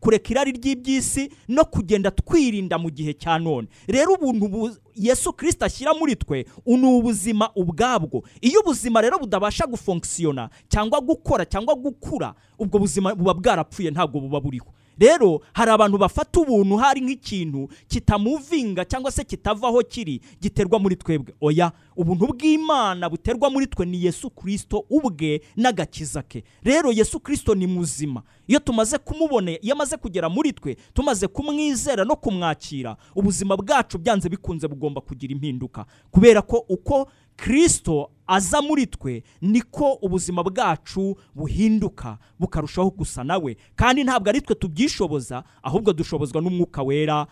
kureka 0.00 0.30
irari 0.30 0.52
ry'iby'isi 0.52 1.30
no 1.48 1.64
kugenda 1.64 2.10
twirinda 2.10 2.78
mu 2.78 2.90
gihe 2.90 3.12
cya 3.14 3.38
none. 3.38 3.66
Rero 3.88 4.14
ubuntu 4.14 4.70
yesu 4.94 5.32
kirisita 5.32 5.66
ashyira 5.66 5.94
muri 5.94 6.16
twe 6.16 6.46
ni 6.66 6.86
ubuzima 6.86 7.50
ubwabwo. 7.56 8.22
Iyo 8.40 8.60
ubuzima 8.60 9.00
rero 9.00 9.18
budabasha 9.18 9.66
gufonkisiyona 9.66 10.48
cyangwa 10.68 11.00
gukora 11.00 11.44
cyangwa 11.44 11.74
gukura 11.74 12.34
ubwo 12.58 12.78
buzima 12.78 13.14
buba 13.14 13.34
bwarapfuye 13.34 13.90
ntabwo 13.90 14.20
buba 14.20 14.40
buriho. 14.40 14.66
Rero 15.02 15.40
hari 15.52 15.70
abantu 15.70 15.98
bafata 15.98 16.40
ubuntu 16.40 16.76
hari 16.76 17.00
nk'ikintu 17.00 17.68
kitamuvinga 17.88 18.84
cyangwa 18.84 19.10
se 19.12 19.24
kitavaho 19.24 19.82
kiri 19.82 20.20
giterwa 20.40 20.78
muri 20.78 20.96
twebwe. 20.96 21.34
Oya 21.40 21.72
ubuntu 21.96 22.26
bw'imana 22.26 23.10
buterwa 23.10 23.50
muri 23.50 23.66
twe 23.66 23.86
ni 23.86 24.04
yesu 24.04 24.30
kirisito 24.30 24.84
ubwe 24.90 25.40
n'agakiza 25.56 26.22
ke. 26.22 26.44
Rero 26.62 26.92
yesu 26.92 27.20
kirisito 27.20 27.54
ni 27.54 27.66
muzima. 27.66 28.22
Iyo 28.48 28.58
tumaze 28.58 28.98
kumubona 28.98 29.50
iyo 29.60 29.74
amaze 29.74 29.96
kugera 29.96 30.28
muri 30.28 30.52
twe 30.52 30.76
tumaze 30.94 31.26
kumwizera 31.28 32.04
no 32.04 32.16
kumwakira 32.16 32.96
ubuzima 33.16 33.56
bwacu 33.56 33.98
byanze 33.98 34.28
bikunze 34.28 34.68
bugomba 34.68 35.00
kugira 35.00 35.32
impinduka. 35.32 35.86
Kubera 36.10 36.42
ko 36.42 36.64
uko 36.68 37.08
kirisito 37.36 38.10
aza 38.26 38.62
muri 38.62 38.86
twe 38.86 39.22
niko 39.40 39.92
ubuzima 39.92 40.42
bwacu 40.42 41.16
buhinduka 41.34 42.18
bukarushaho 42.38 42.90
gusa 42.90 43.24
nawe 43.24 43.56
kandi 43.76 44.04
ntabwo 44.04 44.28
ari 44.28 44.40
twe 44.40 44.54
tubyishoboza 44.54 45.44
ahubwo 45.62 45.92
dushobozwa 45.92 46.40
n'umwuka 46.42 46.82
wera 46.82 47.26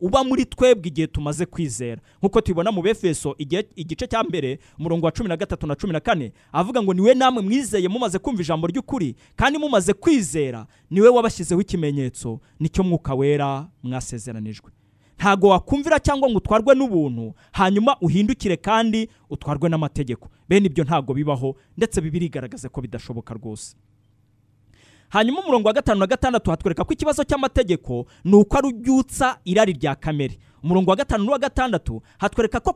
uba 0.00 0.24
muri 0.24 0.44
twebwe 0.44 0.88
igihe 0.88 1.06
tumaze 1.06 1.46
kwizera. 1.46 2.02
Nk'uko 2.20 2.40
tubibona 2.40 2.72
mu 2.72 2.82
befeso 2.82 3.34
igice 3.76 4.06
cya 4.06 4.22
mbere 4.24 4.58
umurongo 4.78 5.06
wa 5.06 5.12
cumi 5.12 5.28
na 5.28 5.36
gatatu 5.36 5.66
na 5.66 5.74
cumi 5.74 5.92
na 5.92 6.00
kane 6.00 6.32
avuga 6.52 6.82
ngo 6.82 6.94
ni 6.94 7.00
we 7.00 7.14
namwe 7.14 7.42
mwizeye 7.42 7.88
mumaze 7.88 8.18
kumva 8.18 8.42
ijambo 8.42 8.66
ry'ukuri 8.66 9.14
kandi 9.36 9.58
mumaze 9.58 9.92
kwizera 9.92 10.66
ni 10.90 11.00
we 11.00 11.08
wabashyizeho 11.08 11.60
ikimenyetso 11.60 12.40
ni 12.60 12.68
cyo 12.68 12.84
mwuka 12.84 13.14
wera 13.14 13.68
mwasezeranijwe. 13.82 14.70
Ntago 15.22 15.48
wakumvira 15.48 16.00
cyangwa 16.00 16.30
ngo 16.30 16.38
utwarwe 16.38 16.74
n'ubuntu 16.74 17.34
hanyuma 17.52 17.96
uhindukire 18.00 18.56
kandi 18.56 19.08
utwarwe 19.30 19.68
n'amategeko. 19.68 20.28
Bene 20.48 20.66
ibyo 20.66 20.84
ntago 20.84 21.14
bibaho 21.14 21.54
ndetse 21.76 22.00
bibiri 22.00 22.26
igaragaza 22.26 22.68
ko 22.68 22.80
bidashoboka 22.80 23.34
rwose. 23.34 23.76
Hanyuma 25.08 25.40
umurongo 25.40 25.68
wa 25.68 25.74
gatanu 25.74 26.00
na 26.00 26.06
gatandatu 26.06 26.50
hatwereka 26.50 26.84
ko 26.84 26.92
ikibazo 26.92 27.24
cy'amategeko 27.24 28.06
ni 28.24 28.34
uko 28.34 28.58
arubyutsa 28.58 29.38
irari 29.44 29.72
rya 29.72 29.94
kamere. 29.94 30.38
Umurongo 30.62 30.90
wa 30.90 30.96
gatanu 30.96 31.24
n'uwa 31.24 31.38
gatandatu 31.38 32.02
hatwereka 32.18 32.60
ko 32.60 32.74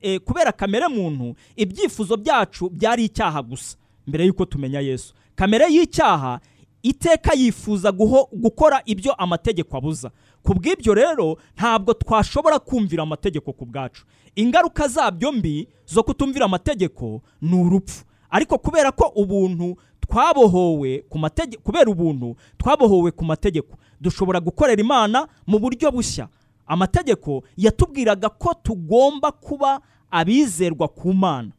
eh, 0.00 0.20
kubera 0.20 0.52
kamere 0.52 0.88
muntu 0.88 1.34
ibyifuzo 1.56 2.16
byacu 2.16 2.70
byari 2.70 3.04
icyaha 3.04 3.42
gusa 3.42 3.76
mbere 4.06 4.26
y'uko 4.26 4.44
tumenya 4.44 4.80
yesu. 4.80 5.14
Kamere 5.36 5.66
y'icyaha 5.70 6.40
iteka 6.82 7.34
yifuza 7.34 7.92
gukora 8.32 8.82
ibyo 8.84 9.12
amategeko 9.14 9.76
abuza. 9.76 10.10
Ku 10.48 10.54
bw'ibyo 10.54 10.94
rero 10.94 11.36
ntabwo 11.56 11.92
twashobora 11.94 12.58
kumvira 12.58 13.02
amategeko 13.02 13.52
ku 13.52 13.66
bwacu 13.66 14.04
ingaruka 14.34 14.88
zabyo 14.88 15.32
mbi 15.32 15.68
zo 15.86 16.02
kutumvira 16.02 16.44
amategeko 16.44 17.20
ni 17.40 17.54
urupfu. 17.62 18.04
Ariko 18.30 18.58
kubera 18.58 18.92
ko 18.92 19.12
ubuntu 19.16 19.76
twabohowe 20.00 21.04
ku 21.08 21.18
mategeko 21.18 21.62
kubera 21.62 21.90
ubuntu 21.90 22.36
twabohowe 22.56 23.10
ku 23.10 23.24
mategeko 23.24 23.76
dushobora 24.00 24.40
gukorera 24.40 24.80
imana 24.80 25.28
mu 25.46 25.58
buryo 25.58 25.90
bushya. 25.92 26.28
Amategeko 26.66 27.42
yatubwiraga 27.56 28.28
ko 28.28 28.54
tugomba 28.62 29.32
kuba 29.32 29.80
abizerwa 30.10 30.88
ku 30.88 31.12
mana. 31.12 31.52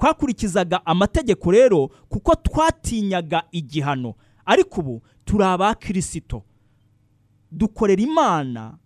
Twakurikizaga 0.00 0.80
amategeko 0.86 1.50
rero 1.50 1.88
kuko 2.08 2.34
twatinyaga 2.34 3.42
igihano. 3.52 4.14
Ariko 4.46 4.80
ubu 4.80 5.02
turi 5.24 5.44
abakirisito 5.44 6.42
dukorera 7.52 8.02
imana 8.02 8.78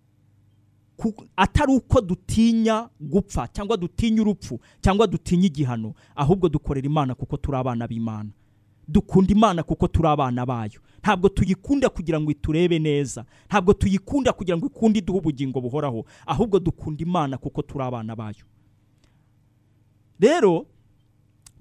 atari 1.36 1.72
uko 1.72 2.00
dutinya 2.00 2.88
gupfa 3.00 3.48
cyangwa 3.48 3.76
dutinya 3.76 4.22
urupfu 4.22 4.60
cyangwa 4.80 5.06
dutinya 5.06 5.46
igihano 5.46 5.94
ahubwo 6.14 6.48
dukorera 6.48 6.86
imana 6.86 7.14
kuko 7.14 7.36
turi 7.36 7.56
abana 7.58 7.88
b'imana. 7.88 8.30
Dukunda 8.88 9.32
imana 9.32 9.62
kuko 9.62 9.88
turi 9.88 10.08
abana 10.08 10.46
bayo. 10.46 10.80
Ntabwo 11.02 11.28
tuyikunda 11.28 11.88
kugira 11.88 12.20
ngo 12.20 12.30
iturebe 12.30 12.78
neza. 12.78 13.24
Ntabwo 13.46 13.72
tuyikunda 13.74 14.32
kugira 14.32 14.56
ngo 14.56 14.66
ikunde 14.66 14.98
iduhe 14.98 15.18
ubugingo 15.18 15.60
buhoraho. 15.60 16.04
Ahubwo 16.26 16.58
dukunda 16.60 17.02
imana 17.02 17.38
kuko 17.38 17.62
turi 17.62 17.84
abana 17.84 18.16
bayo. 18.16 18.44
Rero 20.20 20.66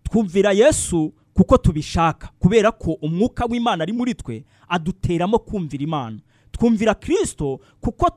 twumvira 0.04 0.52
yesu 0.52 1.14
kuko 1.34 1.58
tubishaka 1.58 2.30
kubera 2.40 2.72
ko 2.72 2.94
umwuka 3.02 3.46
w'imana 3.46 3.84
ari 3.84 3.94
muri 3.94 4.14
twe 4.16 4.44
aduteramo 4.68 5.40
kumvira 5.40 5.84
imana. 5.84 6.20
Twumvira 6.52 6.94
kirisito 6.94 7.60
kuko 7.82 8.08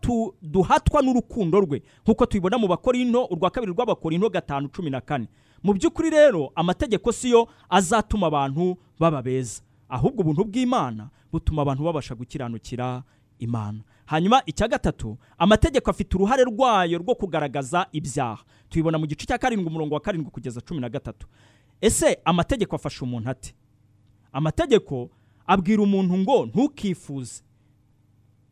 duhatwa 0.43 1.03
n'urukundo 1.03 1.61
rwe. 1.61 1.83
Nk'uko 2.05 2.27
tubibona 2.27 2.59
mu 2.59 2.69
bakorino 2.69 3.25
urwa 3.31 3.51
kabiri 3.51 3.73
rw'abakorino 3.73 4.29
gatanu 4.31 4.69
cumi 4.69 4.91
na 4.91 5.01
kane. 5.01 5.29
Mu 5.63 5.73
by'ukuri 5.75 6.11
rero 6.11 6.53
amategeko 6.55 7.13
si 7.13 7.31
yo 7.31 7.49
azatuma 7.71 8.27
abantu 8.27 8.77
baba 8.99 9.23
beza. 9.23 9.63
Ahubwo 9.89 10.21
ubuntu 10.23 10.45
bw'imana 10.45 11.09
butuma 11.33 11.63
abantu 11.63 11.85
babasha 11.85 12.15
gukiranukira 12.15 13.03
imana. 13.39 13.81
Hanyuma 14.07 14.43
icya 14.47 14.69
gatatu 14.69 15.17
amategeko 15.39 15.91
afite 15.91 16.15
uruhare 16.17 16.45
rwayo 16.45 16.99
rwo 16.99 17.15
kugaragaza 17.15 17.87
ibyaha. 17.93 18.45
Tubibona 18.69 18.99
mu 18.99 19.07
gice 19.07 19.27
cya 19.27 19.39
karindwi 19.39 19.67
umurongo 19.69 19.95
wa 19.95 20.01
karindwi 20.01 20.31
kugeza 20.31 20.61
cumi 20.61 20.81
na 20.81 20.89
gatatu. 20.89 21.27
Ese 21.81 22.19
amategeko 22.25 22.77
afasha 22.77 23.05
umuntu 23.05 23.31
ate? 23.31 23.55
Amategeko 24.33 25.09
abwira 25.47 25.83
umuntu 25.83 26.19
ngo 26.19 26.47
ntukifuze. 26.47 27.43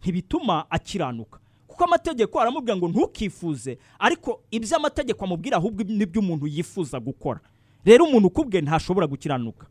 Ntibituma 0.02 0.66
akiranuka. 0.70 1.38
Kuko 1.66 1.84
amategeko 1.84 2.40
aramubwira 2.40 2.76
ngo 2.76 2.88
ntukifuze 2.88 3.78
ariko 3.98 4.42
ibyo 4.50 4.76
amategeko 4.76 5.24
amubwira 5.24 5.56
ahubwo 5.56 5.84
ni 5.86 6.06
byo 6.06 6.20
umuntu 6.20 6.46
yifuza 6.46 7.00
gukora. 7.00 7.40
Rero 7.84 8.04
umuntu 8.04 8.28
ukubwe 8.28 8.60
ntashobora 8.60 9.06
gukiranuka. 9.06 9.66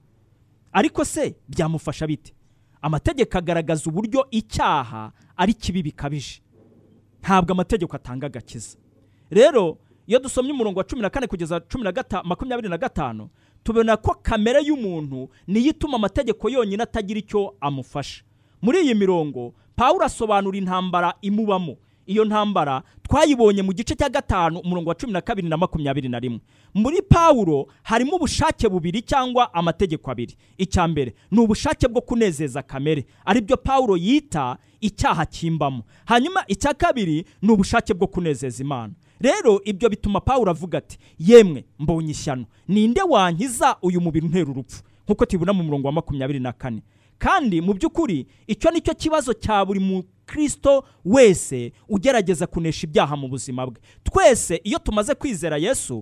Ariko 0.72 1.06
se 1.06 1.36
byamufasha 1.50 2.08
bite? 2.08 2.34
Amategeko 2.82 3.38
agaragaza 3.38 3.89
uburyo 3.89 4.26
icyaha 4.32 5.12
ari 5.38 5.54
kibi 5.54 5.84
bikabije. 5.84 6.41
Ntabwo 7.22 7.52
amategeko 7.54 7.96
atanga 7.96 8.26
agakiza. 8.28 8.78
Rero 9.30 9.78
iyo 10.08 10.20
dusomye 10.20 10.52
umurongo 10.52 10.80
wa 10.80 10.84
cumi 10.86 11.02
na 11.02 11.10
kane 11.10 11.28
kugeza 11.28 11.60
cumi 11.60 11.84
na 11.84 11.91
gatanu 11.91 12.24
makumyabiri 12.28 12.70
na 12.70 12.78
gatanu 12.78 13.30
tubona 13.63 13.98
ko 13.98 14.15
kamere 14.24 14.60
y'umuntu 14.65 15.30
niyo 15.48 15.70
ituma 15.70 15.96
amategeko 16.02 16.50
yonyine 16.50 16.84
atagira 16.84 17.20
icyo 17.20 17.56
amufasha. 17.62 18.24
Muri 18.62 18.82
iyi 18.82 18.96
mirongo 18.96 19.54
pawulo 19.76 20.06
asobanura 20.06 20.58
intambara 20.58 21.14
imubamo. 21.22 21.78
Iyo 22.06 22.26
ntambara 22.26 22.84
twayibonye 23.04 23.62
mu 23.62 23.74
gice 23.74 23.96
cya 23.96 24.10
gatanu 24.10 24.60
umurongo 24.60 24.90
wa 24.90 24.96
cumi 24.96 25.14
na 25.14 25.22
kabiri 25.22 25.48
na 25.50 25.58
makumyabiri 25.58 26.10
na 26.10 26.20
rimwe. 26.20 26.40
Muri 26.74 27.02
pawulo 27.02 27.68
harimo 27.84 28.16
ubushake 28.16 28.70
bubiri 28.70 29.02
cyangwa 29.02 29.54
amategeko 29.54 30.12
abiri. 30.12 30.36
Icya 30.58 30.88
mbere 30.88 31.14
ni 31.32 31.40
ubushake 31.40 31.88
bwo 31.88 32.02
kunezeza 32.02 32.62
kamere. 32.62 33.06
Aribyo 33.26 33.58
pawulo 33.58 33.98
yita 33.98 34.58
icyaha 34.82 35.26
kimbamo. 35.26 35.84
Hanyuma 36.06 36.44
icya 36.48 36.74
kabiri 36.74 37.26
ni 37.42 37.52
ubushake 37.52 37.94
bwo 37.94 38.08
kunezeza 38.08 38.64
imana. 38.64 38.94
Rero 39.20 39.62
ibyo 39.64 39.90
bituma 39.90 40.20
pawulo 40.22 40.52
avuga 40.52 40.78
ati 40.78 40.98
yemwe 41.20 41.66
mbonye 41.80 42.12
ishyano. 42.12 42.46
Ninde 42.68 43.02
wankiza 43.02 43.78
uyu 43.82 44.02
mubiri 44.02 44.26
untera 44.26 44.50
urupfu? 44.52 44.84
Nk'uko 45.06 45.26
tubibona 45.26 45.54
mu 45.54 45.64
murongo 45.64 45.88
wa 45.88 45.94
makumyabiri 45.94 46.40
na 46.40 46.54
kane. 46.54 46.82
Kandi 47.22 47.62
mu 47.62 47.74
by'ukuri 47.78 48.26
icyo 48.50 48.72
ni 48.74 48.82
cyo 48.82 48.94
kibazo 48.98 49.34
cya 49.38 49.62
buri 49.66 49.80
mukristo 49.80 50.84
wese 51.06 51.72
ugerageza 51.88 52.48
kunesha 52.50 52.88
ibyaha 52.90 53.14
mu 53.16 53.28
buzima 53.30 53.66
bwe. 53.70 53.78
Twese 54.04 54.58
iyo 54.66 54.80
tumaze 54.82 55.14
kwizera 55.16 55.58
yesu 55.58 56.02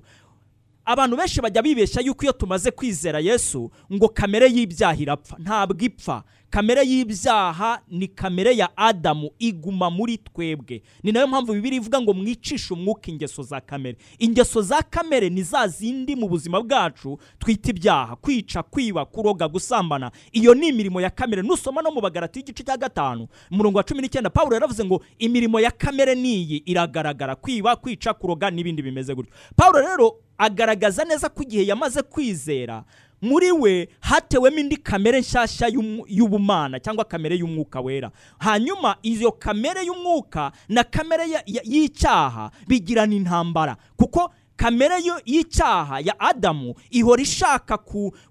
abantu 0.86 1.18
benshi 1.18 1.42
bajya 1.42 1.62
bibeshya 1.62 2.02
yuko 2.02 2.24
iyo 2.24 2.32
tumaze 2.34 2.72
kwizera 2.72 3.20
yesu 3.20 3.72
ngo 3.94 4.08
kamere 4.10 4.48
y'ibyaha 4.48 4.96
irapfa. 4.96 5.36
Ntabwo 5.40 5.76
ipfa. 5.86 6.24
Kamere 6.50 6.84
y'ibyaha 6.84 7.82
ni 7.88 8.08
kamere 8.08 8.56
ya 8.58 8.78
adamu 8.78 9.30
iguma 9.40 9.90
muri 9.90 10.18
twebwe. 10.18 10.82
Ni 11.04 11.12
na 11.12 11.20
yo 11.20 11.28
mpamvu 11.28 11.54
bibiri 11.54 11.76
ivuga 11.76 12.02
ngo 12.02 12.14
mwicishe 12.14 12.74
umwuka 12.74 13.12
ingeso 13.12 13.44
za 13.44 13.62
kamere. 13.62 13.98
Ingeso 14.20 14.62
za 14.62 14.82
kamere 14.82 15.30
ni 15.30 15.44
za 15.44 15.68
zindi 15.68 16.16
mu 16.16 16.28
buzima 16.30 16.62
bwacu 16.62 17.20
twita 17.40 17.70
ibyaha. 17.70 18.16
Kwica 18.16 18.64
kwiba 18.70 19.06
kuroga 19.06 19.48
gusambana. 19.48 20.12
Iyo 20.32 20.54
ni 20.54 20.68
imirimo 20.68 21.02
ya 21.02 21.10
kamere. 21.10 21.42
Nusoma 21.42 21.82
no 21.82 21.92
mu 21.92 22.02
bagarati 22.02 22.40
y'igice 22.40 22.64
cya 22.64 22.78
gatanu 22.78 23.28
umurongo 23.52 23.78
wa 23.78 23.84
cumi 23.84 24.02
n'icyenda 24.02 24.30
pawulo 24.30 24.54
yaravuze 24.54 24.86
ngo 24.86 25.04
imirimo 25.20 25.60
ya 25.60 25.72
kamere 25.72 26.16
niyi 26.16 26.58
iragaragara. 26.66 27.36
Kwiba 27.36 27.76
kwica 27.76 28.14
kuroga 28.14 28.52
n'ibindi 28.52 28.82
bimeze 28.82 29.16
gutyo. 29.16 29.34
Pawulo 29.56 29.80
rero 29.82 30.16
agaragaza 30.38 31.06
neza 31.06 31.30
ko 31.30 31.44
igihe 31.44 31.66
yamaze 31.66 32.02
kwizera 32.02 32.84
muri 33.22 33.52
we 33.52 33.88
hatewemo 34.00 34.58
indi 34.60 34.78
kamere 34.78 35.20
nshyashya 35.20 35.68
y'ubumana 36.08 36.80
cyangwa 36.80 37.06
kamere 37.06 37.36
y'umwuka 37.36 37.82
wera. 37.82 38.12
Hanyuma 38.40 38.96
iyo 39.02 39.32
kamere 39.32 39.84
y'umwuka 39.86 40.52
na 40.70 40.84
kamere 40.84 41.30
ya- 41.30 41.44
ya- 41.46 41.62
y'icyaha 41.66 42.52
bigirana 42.68 43.16
intambara. 43.16 43.78
Kuko 43.98 44.32
kamere 44.56 44.96
y'icyaha 45.26 46.00
ya 46.00 46.20
adamu 46.20 46.76
ihora 46.90 47.22
ishaka 47.22 47.78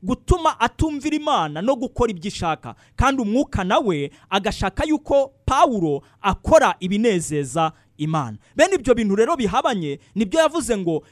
gutuma 0.03 0.61
atumvira 0.61 1.17
imana 1.17 1.63
no 1.63 1.77
gukora 1.77 2.11
ibyo 2.11 2.29
ishaka. 2.29 2.75
Kandi 2.97 3.23
umwuka 3.23 3.65
nawe 3.65 4.11
agashaka 4.31 4.85
yuko 4.85 5.33
pawulo 5.45 6.03
akora 6.21 6.75
ibinezeza 6.81 7.73
imana. 7.97 8.37
Bene 8.57 8.75
ibyo 8.75 8.95
bintu 8.95 9.17
rero 9.17 9.37
bihabanye 9.37 10.01
ni 10.15 10.25
byo 10.25 10.41
yavuze 10.41 10.77
ngo 10.77 11.03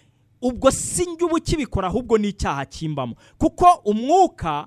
ubwo 0.42 0.70
si 0.70 1.03
njye 1.11 1.25
uba 1.25 1.35
ukibikora 1.37 1.88
ahubwo 1.88 2.18
ni 2.18 2.29
icyaha 2.29 2.64
kimbamo. 2.66 3.14
Kuko 3.38 3.66
umwuka 3.85 4.66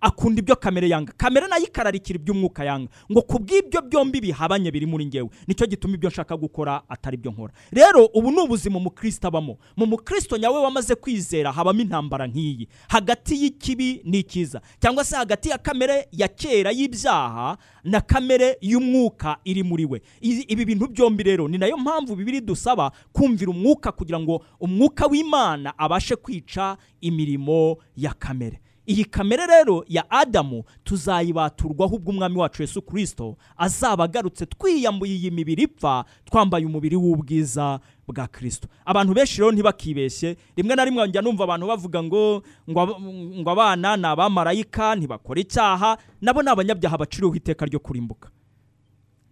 akunda 0.00 0.40
ibyo 0.40 0.56
kamere 0.56 0.88
yanga. 0.88 1.12
Kamere 1.16 1.46
na 1.48 1.56
yo 1.56 1.64
ikararikira 1.66 2.18
ibyo 2.18 2.34
umwuka 2.34 2.64
yanga. 2.64 2.88
Ngo 3.12 3.22
ku 3.22 3.38
bw'ibyo 3.38 3.82
byombi 3.82 4.20
bihabanye 4.20 4.70
biri 4.70 4.86
muri 4.86 5.06
ngewe 5.06 5.28
ni 5.46 5.54
cyo 5.54 5.66
gituma 5.66 5.94
ibyo 5.94 6.08
nshaka 6.10 6.36
gukora 6.36 6.82
atari 6.88 7.16
byo 7.16 7.30
nkora. 7.32 7.52
Rero 7.72 8.06
ubu 8.14 8.30
ni 8.30 8.40
ubuzima 8.40 8.76
umukristo 8.78 9.28
abamo. 9.28 9.58
Mu 9.76 9.86
mukristo 9.86 10.36
nyawe 10.36 10.58
wamaze 10.58 10.94
kwizera 10.94 11.52
habamo 11.52 11.80
intambara 11.80 12.26
nk'iyi. 12.26 12.68
Hagati 12.88 13.34
y'ikibi 13.42 14.00
n'icyiza 14.04 14.60
cyangwa 14.80 15.04
se 15.04 15.16
hagati 15.16 15.48
ya 15.48 15.58
kamere 15.58 16.08
ya 16.12 16.28
kera 16.28 16.70
y'ibyaha 16.72 17.56
na 17.84 18.00
kamere 18.00 18.56
y'umwuka 18.60 19.36
iri 19.44 19.62
muri 19.62 19.84
we. 19.84 20.00
Ibi 20.20 20.64
bintu 20.64 20.88
byombi 20.88 21.22
rero 21.22 21.48
ni 21.48 21.58
na 21.58 21.66
yo 21.66 21.76
mpamvu 21.76 22.16
bibiri 22.16 22.40
dusaba 22.40 22.92
kumvira 23.12 23.50
umwuka 23.50 23.92
kugira 23.92 24.20
ngo 24.20 24.44
umwuka 24.60 25.06
w'imana 25.06 25.78
abashe 25.78 26.16
kwica 26.16 26.76
imirimo 27.00 27.76
ya 27.96 28.14
kamere. 28.14 28.60
Iyi 28.90 29.04
kamere 29.04 29.46
rero 29.46 29.84
ya 29.88 30.10
adamu 30.10 30.64
tuzayibaturwaho 30.84 31.96
ubwo 31.96 32.10
umwami 32.10 32.36
wacu 32.38 32.62
yesu 32.62 32.82
kirisito 32.82 33.36
azaba 33.56 34.04
agarutse 34.04 34.46
twiyambuye 34.46 35.14
iyi 35.14 35.30
mibiri 35.30 35.62
ipfa 35.62 36.04
twambaye 36.24 36.66
umubiri 36.66 36.96
w'ubwiza 36.96 37.80
bwa 38.08 38.26
kirisito 38.28 38.68
abantu 38.84 39.14
benshi 39.14 39.40
rero 39.40 39.52
ntibakibeshye 39.52 40.36
rimwe 40.56 40.74
na 40.74 40.84
rimwe 40.84 41.08
njya 41.08 41.22
numva 41.22 41.44
abantu 41.44 41.66
bavuga 41.66 42.02
ngo 42.02 42.42
ngo 42.70 43.50
abana 43.50 43.96
ni 43.96 44.06
abamarayika 44.06 44.94
ntibakora 44.96 45.40
icyaha. 45.40 45.98
Nabo 46.20 46.42
ni 46.42 46.48
abanyabyaha 46.50 46.98
baciriweho 46.98 47.36
iteka 47.36 47.64
ryo 47.66 47.78
kurimbuka. 47.78 48.30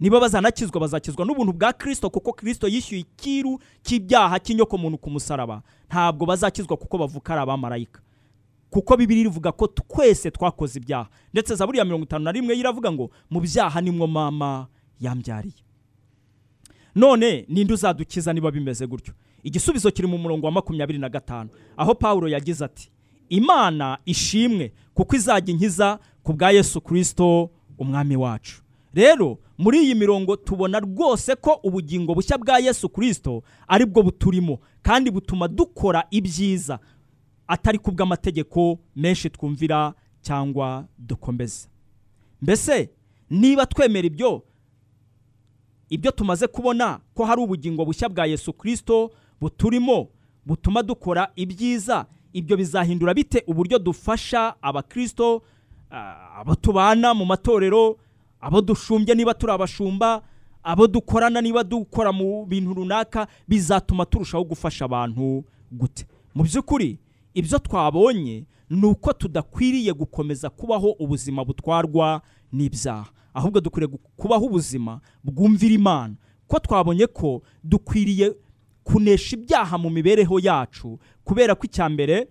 Niba 0.00 0.20
bazanakizwa 0.20 0.80
bazakizwa 0.80 1.26
n'ubuntu 1.26 1.52
bwa 1.52 1.72
kirisito 1.72 2.10
kuko 2.10 2.32
kirisito 2.32 2.68
yishyuye 2.68 3.00
ikiru 3.02 3.58
cy'ibyaha 3.82 4.38
cy'inyokomuntu 4.38 4.98
ku 5.02 5.10
musaraba. 5.10 5.62
Ntabwo 5.90 6.26
bazakizwa 6.26 6.76
kuko 6.76 6.98
bavuka 6.98 7.32
ari 7.34 7.42
abamarayika. 7.42 8.00
Kuko 8.70 8.96
bibiri 8.96 9.22
rivuga 9.22 9.52
ko 9.52 9.66
twese 9.66 10.30
twakoze 10.30 10.78
ibyaha. 10.78 11.08
Ndetse 11.32 11.54
zaburi 11.54 11.78
ya 11.78 11.84
mirongo 11.84 12.04
itanu 12.04 12.24
na 12.24 12.32
rimwe 12.32 12.54
iravuga 12.56 12.92
ngo 12.92 13.10
mu 13.30 13.40
byaha 13.40 13.80
nimwo 13.80 14.06
mama 14.06 14.66
yambyariye. 15.00 15.54
None 16.94 17.44
ninde 17.48 17.72
uzadukiza 17.74 18.32
niba 18.32 18.50
bimeze 18.50 18.86
gutyo? 18.86 19.14
Igisubizo 19.42 19.90
kiri 19.90 20.08
mu 20.08 20.18
murongo 20.18 20.46
wa 20.46 20.52
makumyabiri 20.52 20.98
na 20.98 21.08
gatanu. 21.08 21.50
Aho 21.76 21.94
pawulo 21.94 22.28
yagize 22.28 22.64
ati 22.64 22.90
imana 23.28 23.98
ishimwe 24.06 24.72
kuko 24.94 25.16
izajya 25.16 25.52
inkiza 25.54 25.98
ku 26.22 26.32
bwa 26.32 26.50
yesu 26.50 26.80
kirisito 26.80 27.50
umwami 27.78 28.16
wacu. 28.16 28.62
Rero 28.94 29.38
muri 29.58 29.78
iyi 29.84 29.94
mirongo 29.94 30.36
tubona 30.36 30.80
rwose 30.80 31.36
ko 31.36 31.60
ubugingo 31.62 32.14
bushya 32.14 32.38
bwa 32.38 32.58
yesu 32.58 32.88
kirisito 32.88 33.42
ari 33.68 33.86
bwo 33.86 34.02
buturimo 34.02 34.58
kandi 34.82 35.10
butuma 35.10 35.48
dukora 35.48 36.04
ibyiza 36.10 36.78
atari 37.48 37.78
ku 37.78 37.90
bw'amategeko 37.92 38.78
menshi 38.96 39.30
twumvira 39.30 39.94
cyangwa 40.20 40.84
dukomeza. 40.98 41.68
Mbese 42.42 42.90
niba 43.30 43.66
twemera 43.66 44.06
ibyo 44.06 44.42
ibyo 45.90 46.10
tumaze 46.10 46.46
kubona 46.46 47.00
ko 47.14 47.24
hari 47.24 47.40
ubugingo 47.42 47.84
bushya 47.84 48.08
bwa 48.08 48.26
yesu 48.26 48.52
kirisito 48.52 49.10
buturimo 49.40 50.08
butuma 50.46 50.82
dukora 50.82 51.32
ibyiza 51.36 52.06
ibyo 52.32 52.56
bizahindura 52.56 53.14
bite 53.14 53.42
uburyo 53.46 53.78
dufasha 53.78 54.54
abakirisito 54.62 55.42
ah, 55.90 56.40
abo 56.40 56.54
tubana 56.54 57.14
mu 57.14 57.24
matorero 57.24 57.96
abo 58.40 58.60
dushumbye 58.60 59.14
niba 59.14 59.34
turi 59.34 59.52
abashumba 59.52 60.22
abo 60.62 60.86
dukorana 60.86 61.40
niba 61.40 61.64
dukora 61.64 62.12
mu 62.12 62.46
bintu 62.46 62.74
runaka 62.74 63.26
bizatuma 63.48 64.04
turushaho 64.04 64.44
gufasha 64.44 64.84
abantu 64.84 65.44
gute. 65.72 66.06
Mu 66.34 66.44
by'ukuri 66.44 66.98
ibyo 67.38 67.58
twabonye 67.58 68.46
ni 68.70 68.86
uko 68.86 69.12
tudakwiriye 69.12 69.92
gukomeza 69.92 70.50
kubaho 70.50 70.90
ubuzima 70.98 71.44
butwarwa 71.44 72.22
n'ibyaha. 72.52 73.10
Ahubwo 73.34 73.60
dukwiriye 73.60 73.98
kubaho 74.16 74.44
ubuzima 74.46 75.00
bwumvira 75.24 75.74
imana. 75.74 76.14
Ko 76.46 76.58
twabonye 76.58 77.06
ko 77.06 77.42
dukwiriye 77.64 78.34
kunesha 78.84 79.36
ibyaha 79.36 79.78
mu 79.78 79.90
mibereho 79.90 80.38
yacu 80.40 80.98
kubera 81.24 81.54
ko 81.54 81.62
icya 81.68 81.88
mbere 81.88 82.26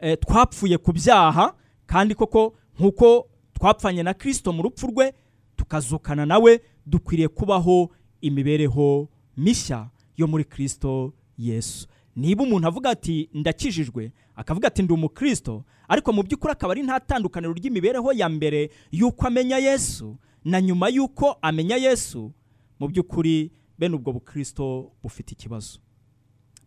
eh, 0.00 0.18
twapfuye 0.20 0.78
ku 0.78 0.92
byaha 0.92 1.54
kandi 1.86 2.14
koko 2.14 2.54
nk'uko 2.78 3.28
twapfanye 3.56 4.02
na 4.04 4.14
kirisito 4.14 4.52
mu 4.52 4.62
rupfu 4.62 4.86
rwe 4.92 5.12
tukazukana 5.56 6.26
nawe 6.26 6.60
dukwiriye 6.86 7.28
kubaho 7.28 7.90
imibereho 8.20 9.08
mishya 9.36 9.88
yo 10.16 10.26
muri 10.26 10.44
kirisito 10.44 11.12
yesu. 11.38 11.88
Niba 12.16 12.42
umuntu 12.42 12.68
avuga 12.68 12.90
ati 12.90 13.28
ndakijijwe 13.34 14.12
akavuga 14.36 14.68
ati 14.68 14.82
ndi 14.82 14.92
umukristo 14.92 15.64
ariko 15.88 16.12
mu 16.12 16.22
by'ukuri 16.22 16.52
akaba 16.52 16.72
ari 16.72 16.82
nta 16.82 17.00
tandukaniro 17.00 17.52
ry'imibereho 17.52 18.12
ya 18.12 18.28
mbere 18.28 18.70
y'uko 18.92 19.26
amenya 19.26 19.58
yesu 19.58 20.16
na 20.44 20.60
nyuma 20.60 20.88
y'uko 20.88 21.36
amenya 21.42 21.76
yesu 21.76 22.32
mu 22.80 22.88
by'ukuri 22.88 23.52
bene 23.78 23.94
ubwo 23.96 24.12
bukristo 24.12 24.92
bufite 25.02 25.32
ikibazo. 25.32 25.78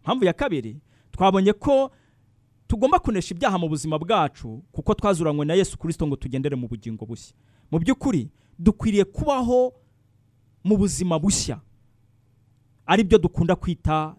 Mpamvu 0.03 0.25
ya 0.25 0.33
kabiri 0.33 0.77
twabonye 1.11 1.53
ko 1.53 1.91
tugomba 2.67 2.99
kunesha 2.99 3.33
ibyaha 3.35 3.57
mu 3.57 3.69
buzima 3.69 3.97
bwacu 3.99 4.61
kuko 4.71 4.93
twazuranywe 4.93 5.45
na 5.45 5.53
yesu 5.53 5.77
kirisito 5.77 6.07
ngo 6.07 6.15
tugendere 6.15 6.55
mu 6.55 6.67
bugingo 6.67 7.05
bushya. 7.05 7.33
Mu 7.71 7.79
by'ukuri 7.79 8.29
dukwiriye 8.59 9.03
kubaho 9.05 9.73
mu 10.63 10.77
buzima 10.77 11.19
bushya. 11.19 11.59
Ari 12.85 13.03
byo 13.03 13.17
dukunda 13.17 13.55
kwita 13.55 14.15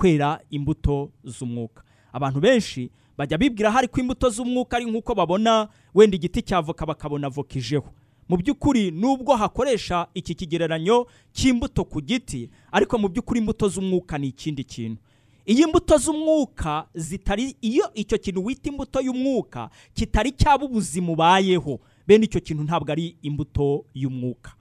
kwera 0.00 0.40
imbuto 0.50 1.10
z'umwuka. 1.24 1.82
Abantu 2.12 2.40
benshi 2.40 2.90
bajya 3.18 3.36
bibwira 3.38 3.70
hari 3.70 3.88
ko 3.88 4.00
imbuto 4.00 4.30
z'umwuka 4.32 4.76
ari 4.76 4.86
nk'uko 4.88 5.12
babona 5.14 5.68
wenda 5.94 6.16
igiti 6.16 6.40
cy'avoka 6.42 6.86
bakabona 6.88 7.26
avoka 7.28 7.58
ijeho. 7.60 7.92
Mu 8.28 8.36
by'ukuri 8.40 8.90
nubwo 8.90 9.36
hakoresha 9.36 10.06
iki 10.14 10.34
kigereranyo 10.34 11.06
cy'imbuto 11.36 11.84
ku 11.84 12.00
giti 12.00 12.48
ariko 12.72 12.96
mu 12.98 13.08
by'ukuri 13.12 13.40
imbuto 13.44 13.68
z'umwuka 13.68 14.16
ni 14.18 14.28
ikindi 14.32 14.64
kintu. 14.64 15.02
Iyo 15.46 15.66
imbuto 15.66 15.98
z'umwuka 15.98 16.86
zitari 16.94 17.56
iyo 17.60 17.90
icyo 17.94 18.18
kintu 18.18 18.40
wita 18.44 18.70
imbuto 18.72 19.00
y'umwuka 19.04 19.68
kitari 19.94 20.32
cyaba 20.32 20.64
ubuzima 20.64 21.12
ubayeho 21.12 21.80
bene 22.06 22.24
icyo 22.24 22.40
kintu 22.40 22.62
ntabwo 22.64 22.92
ari 22.92 23.16
imbuto 23.22 23.84
y'umwuka. 23.94 24.52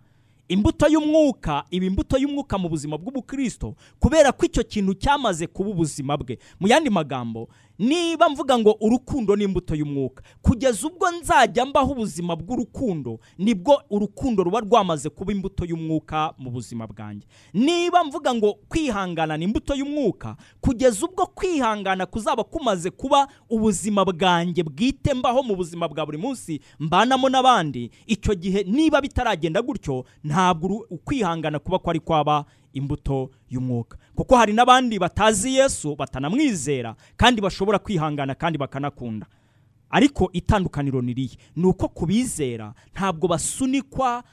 Imbuto 0.50 0.88
y'umwuka 0.88 1.64
iba 1.72 1.86
imbuto 1.86 2.18
y'umwuka 2.18 2.58
mu 2.58 2.70
buzima 2.70 2.98
bw'ubukristo 2.98 3.76
kubera 4.00 4.32
ko 4.32 4.46
icyo 4.46 4.64
kintu 4.64 4.94
cyamaze 4.98 5.48
kuba 5.48 5.70
ubuzima 5.70 6.18
bwe. 6.18 6.40
Mu 6.60 6.68
yandi 6.68 6.90
magambo 6.90 7.50
niba 7.80 8.30
mvuga 8.30 8.60
ngo 8.60 8.78
urukundo 8.82 9.36
ni 9.36 9.44
imbuto 9.44 9.76
y'umwuka. 9.76 10.24
Kugeza 10.42 10.88
ubwo 10.88 11.12
nzajya 11.12 11.65
mbaho 11.65 11.92
ubuzima 11.92 12.36
bw'urukundo 12.36 13.20
ni 13.38 13.54
bwo 13.56 13.82
urukundo 13.89 14.44
ruba 14.44 14.60
rwamaze 14.60 15.10
kuba 15.10 15.32
imbuto 15.32 15.65
y'umwuka 15.65 16.34
mu 16.38 16.52
buzima 16.52 16.88
bwanjye. 16.88 17.28
Niba 17.54 18.04
mvuga 18.04 18.34
ngo 18.36 18.54
kwihangana 18.70 19.38
ni 19.38 19.44
imbuto 19.46 19.76
y'umwuka 19.76 20.36
kugeza 20.62 21.06
ubwo 21.06 21.26
kwihangana 21.26 22.06
kuzaba 22.06 22.44
kumaze 22.44 22.89
kuba 22.89 23.28
ubuzima 23.50 24.06
bwanjye 24.06 24.63
bwite 24.63 25.13
mbaho 25.13 25.44
mu 25.44 25.56
buzima 25.56 25.88
bwa 25.88 26.06
buri 26.06 26.18
munsi 26.18 26.60
mbanamo 26.80 27.30
n'abandi 27.30 27.92
icyo 28.08 28.36
gihe 28.36 28.63
niba 28.63 29.02
bitaragenda 29.02 29.62
gutyo 29.62 30.06
ntabwo 30.24 30.86
ukwihangana 30.89 31.60
kuba 31.60 31.80
kwari 31.80 32.00
kwaba 32.00 32.46
imbuto 32.74 33.32
y'umwuka. 33.50 33.98
Kuko 34.16 34.36
hari 34.38 34.54
n'abandi 34.54 35.00
batazi 35.00 35.56
yesu 35.56 35.96
batanamwizera 35.96 36.96
kandi 37.18 37.42
bashobora 37.42 37.80
kwihangana 37.80 38.36
kandi 38.36 38.58
bakanakunda. 38.58 39.26
Ariko 39.90 40.30
itandukaniro 40.34 41.02
ni 41.02 41.14
riye 41.14 41.38
ni 41.56 41.66
uko 41.66 41.88
ku 41.88 42.06
bizera 42.06 42.74
ntabwo 42.94 43.28
basunikwa 43.28 44.24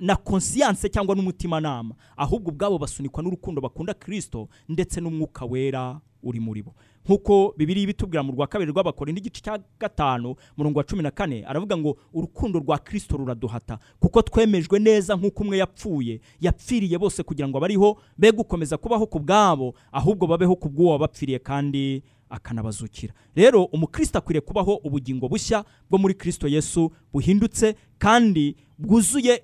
na 0.00 0.16
konsiyanse 0.16 0.88
cyangwa 0.88 1.14
n'umutimanama. 1.16 1.94
Ahubwo 2.16 2.50
ubwabo 2.50 2.78
basunikwa 2.78 3.22
n'urukundo 3.22 3.60
bakunda 3.60 3.94
kirisito 3.94 4.48
ndetse 4.68 5.00
n'umwuka 5.00 5.44
wera 5.44 6.00
uri 6.22 6.40
muri 6.40 6.62
bo. 6.62 6.74
Nk'uko 7.06 7.54
bibiri 7.56 7.86
bitubwira 7.86 8.22
mu 8.22 8.32
rwa 8.32 8.46
kabiri 8.46 8.70
rw'abakora 8.72 9.12
n'igice 9.12 9.40
cya 9.42 9.58
gatanu 9.80 10.34
murongo 10.56 10.78
wa 10.78 10.84
cumi 10.84 11.02
na 11.02 11.10
kane 11.10 11.44
aravuga 11.46 11.76
ngo 11.76 11.96
urukundo 12.12 12.58
rwa 12.58 12.78
kirisito 12.78 13.16
ruraduhata 13.16 13.78
kuko 14.00 14.22
twemejwe 14.22 14.78
neza 14.78 15.16
nk'uko 15.16 15.42
umwe 15.42 15.58
yapfuye 15.58 16.20
yapfiriye 16.40 16.98
bose 16.98 17.22
kugira 17.22 17.48
ngo 17.48 17.58
abariho 17.58 17.96
be 18.18 18.32
gukomeza 18.32 18.76
kubaho 18.76 19.06
ku 19.06 19.18
bwabo 19.20 19.74
ahubwo 19.92 20.26
babeho 20.26 20.56
ku 20.56 20.68
bw'uwo 20.68 20.92
wabapfiriye 20.92 21.38
kandi 21.38 22.02
akanabazukira. 22.30 23.14
Rero 23.34 23.64
umukristo 23.64 24.18
akwiriye 24.18 24.40
kubaho 24.40 24.74
ubugingo 24.86 25.26
bushya 25.28 25.64
bwo 25.90 25.98
muri 25.98 26.14
kirisito 26.14 26.48
yesu 26.48 26.92
buhindutse 27.12 27.74
kandi 27.98 28.54
bwuzuye 28.78 29.42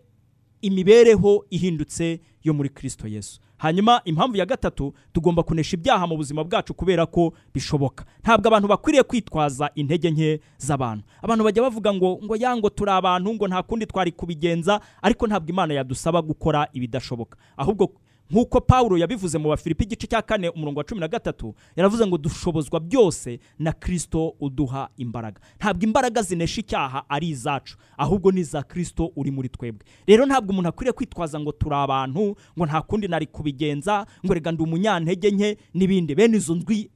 imibereho 0.63 1.47
ihindutse 1.51 2.21
yo 2.45 2.55
muri 2.55 2.69
kirisito 2.69 3.09
yesu. 3.09 3.41
Hanyuma 3.57 4.01
impamvu 4.05 4.37
ya 4.37 4.47
gatatu 4.47 4.95
tugomba 5.13 5.43
kunesha 5.43 5.77
ibyaha 5.77 6.07
mu 6.07 6.17
buzima 6.17 6.45
bwacu 6.45 6.75
kubera 6.75 7.07
ko 7.07 7.33
bishoboka. 7.55 8.05
Ntabwo 8.23 8.49
abantu 8.49 8.69
bakwiriye 8.69 9.03
kwitwaza 9.03 9.71
intege 9.75 10.11
nke 10.11 10.41
z'abantu. 10.59 11.05
Abantu 11.23 11.45
bajya 11.45 11.63
bavuga 11.63 11.95
ngo 11.95 12.19
ngo 12.25 12.37
ya 12.37 12.57
ngo 12.57 12.69
turi 12.71 12.91
abantu 12.91 13.35
ngo 13.35 13.49
nta 13.49 13.63
kundi 13.63 13.87
twari 13.87 14.13
kubigenza 14.13 14.81
ariko 15.03 15.27
ntabwo 15.27 15.49
imana 15.51 15.75
yadusaba 15.75 16.23
gukora 16.23 16.69
ibidashoboka. 16.73 17.39
Ahubwo 17.57 17.93
nk'uko 18.31 18.61
pawulo 18.61 18.99
yabivuze 18.99 19.39
mu 19.39 19.49
bafilipi 19.49 19.85
igice 19.85 20.07
cya 20.07 20.23
kane 20.23 20.49
umurongo 20.49 20.79
wa 20.81 20.85
cumi 20.85 21.01
na 21.01 21.09
gatatu 21.09 21.55
yaravuze 21.77 22.07
ngo 22.07 22.19
dushobozwa 22.19 22.81
byose 22.81 23.39
na 23.59 23.73
kirisito 23.73 24.35
uduha 24.41 24.89
imbaraga. 24.97 25.41
Ntabwo 25.59 25.85
imbaraga 25.85 26.23
zinesha 26.23 26.61
icyaha 26.61 27.05
ari 27.09 27.29
izacu 27.29 27.77
ahubwo 27.97 28.33
ni 28.33 28.41
iza 28.41 28.63
kirisito 28.63 29.13
uri 29.17 29.31
muri 29.31 29.49
twebwe. 29.49 29.87
Rero 30.07 30.27
ntabwo 30.27 30.51
umuntu 30.53 30.69
akwiriye 30.69 30.93
kwitwaza 30.93 31.41
ngo 31.41 31.53
turi 31.53 31.75
abantu 31.75 32.37
ngo 32.59 32.67
nta 32.67 32.83
kundi 32.83 33.09
nari 33.09 33.27
kubigenza 33.27 34.07
ngo 34.25 34.35
rega 34.35 34.53
ndi 34.53 34.63
umunyantege 34.63 35.31
nke 35.31 35.59
n'ibindi. 35.75 36.15
Bene 36.15 36.41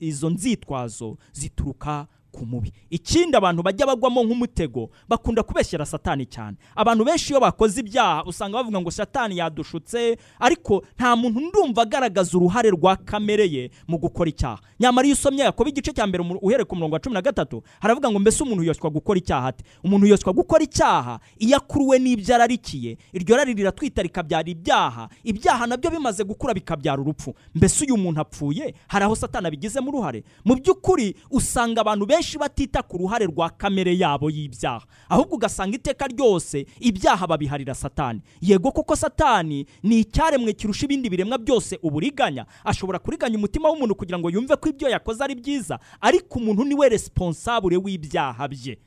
izo 0.01 0.31
nzitwazo 0.31 1.17
zituruka 1.33 2.07
ku 2.33 2.47
mubi. 2.47 2.73
Ikindi 2.91 3.37
abantu 3.37 3.63
bajya 3.63 3.87
bagwamo 3.87 4.23
nk'umutego 4.25 4.91
bakunda 5.09 5.43
kubeshyera 5.43 5.87
satani 5.87 6.27
cyane. 6.27 6.57
Abantu 6.77 7.05
benshi 7.05 7.33
iyo 7.33 7.41
bakoze 7.41 7.81
ibyaha 7.81 8.25
usanga 8.25 8.57
bavuga 8.59 8.81
ngo 8.81 8.91
satani 8.91 9.37
yadushutse 9.39 10.17
ariko 10.41 10.85
nta 10.97 11.17
muntu 11.17 11.41
ndumva 11.41 11.83
agaragaza 11.83 12.37
uruhare 12.39 12.71
rwa 12.71 12.97
kamere 12.97 13.47
ye 13.51 13.71
mu 13.89 13.99
gukora 13.99 14.31
icyaha. 14.31 14.59
Nyamara 14.81 15.07
iyo 15.07 15.15
usomye 15.15 15.43
yakoba 15.45 15.71
igice 15.71 15.93
cya 15.93 16.07
mbere 16.07 16.25
uhereye 16.43 16.65
ku 16.65 16.77
murongo 16.77 16.95
wa 16.95 17.01
cumi 17.01 17.15
na 17.15 17.23
gatatu 17.23 17.63
haravuga 17.81 18.11
ngo 18.11 18.19
mbese 18.19 18.43
umuntu 18.43 18.63
yoshywa 18.65 18.91
gukora 18.91 19.19
icyaha 19.19 19.47
ate? 19.49 19.65
Umuntu 19.85 20.07
yoshywa 20.07 20.33
gukora 20.33 20.65
icyaha 20.65 21.21
iyo 21.39 21.57
akuruwe 21.57 21.99
n'ibyo 21.99 22.35
ararikiye. 22.35 22.97
Iryo 23.13 23.37
rari 23.37 23.55
riratwita 23.55 24.03
rikabyara 24.03 24.49
ibyaha. 24.49 25.09
Ibyaha 25.25 25.67
na 25.67 25.77
byo 25.77 25.91
bimaze 25.91 26.25
gukura 26.25 26.55
bikabyara 26.55 27.03
urupfu. 27.03 27.35
Mbese 27.55 27.85
uyu 27.85 27.97
muntu 27.97 28.21
apfuye? 28.21 28.75
Hari 28.89 29.05
aho 29.05 29.15
satani 29.17 29.47
abigizemo 29.47 29.89
uruhare? 29.91 30.23
Mu 30.45 30.55
by'ukuri 30.55 31.15
usanga 31.31 31.81
abantu 31.81 32.07
benshi 32.07 32.20
batita 32.39 32.83
ku 32.83 32.99
ruhare 32.99 33.27
rwa 33.27 33.51
kamere 33.51 33.97
yabo 33.99 34.31
y'ibyaha. 34.31 34.87
Ahubwo 35.09 35.35
ugasanga 35.37 35.77
iteka 35.77 36.07
ryose 36.07 36.67
ibyaha 36.81 37.27
babiharira 37.27 37.75
satani. 37.75 38.21
Yego 38.41 38.73
koko 38.73 38.97
satani 38.97 39.67
ni 39.83 39.99
icyaremwe 40.01 40.53
kirusha 40.53 40.85
ibindi 40.87 41.11
biremwa 41.11 41.39
byose 41.39 41.79
uburiganya. 41.83 42.47
Ashobora 42.65 42.99
kuriganya 42.99 43.37
umutima 43.39 43.69
w'umuntu 43.69 43.95
kugira 43.95 44.19
ngo 44.19 44.31
yumve 44.31 44.57
ko 44.57 44.69
ibyo 44.69 44.89
yakoze 44.89 45.25
ari 45.25 45.35
byiza 45.35 45.79
ariko 46.01 46.39
umuntu 46.39 46.65
ni 46.65 46.75
we 46.75 46.89
responsable 46.89 47.77
w'ibyaha 47.77 48.49
bye. 48.49 48.79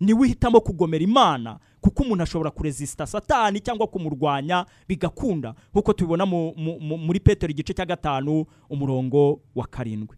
Niwe 0.00 0.20
uhitamo 0.20 0.60
kugomera 0.60 1.04
imana 1.04 1.58
kuko 1.80 2.02
umuntu 2.02 2.22
ashobora 2.22 2.50
kurezisita 2.50 3.06
satani 3.06 3.60
cyangwa 3.60 3.86
kumurwanya 3.86 4.66
bigakunda. 4.88 5.54
Nk'uko 5.72 5.92
tubibona 5.92 6.26
mu- 6.26 6.52
mu- 6.56 6.80
mu- 6.80 6.98
muri 6.98 7.20
petero 7.20 7.50
igice 7.50 7.72
cya 7.74 7.86
gatanu 7.86 8.44
umurongo 8.70 9.40
wa 9.54 9.66
karindwi. 9.66 10.16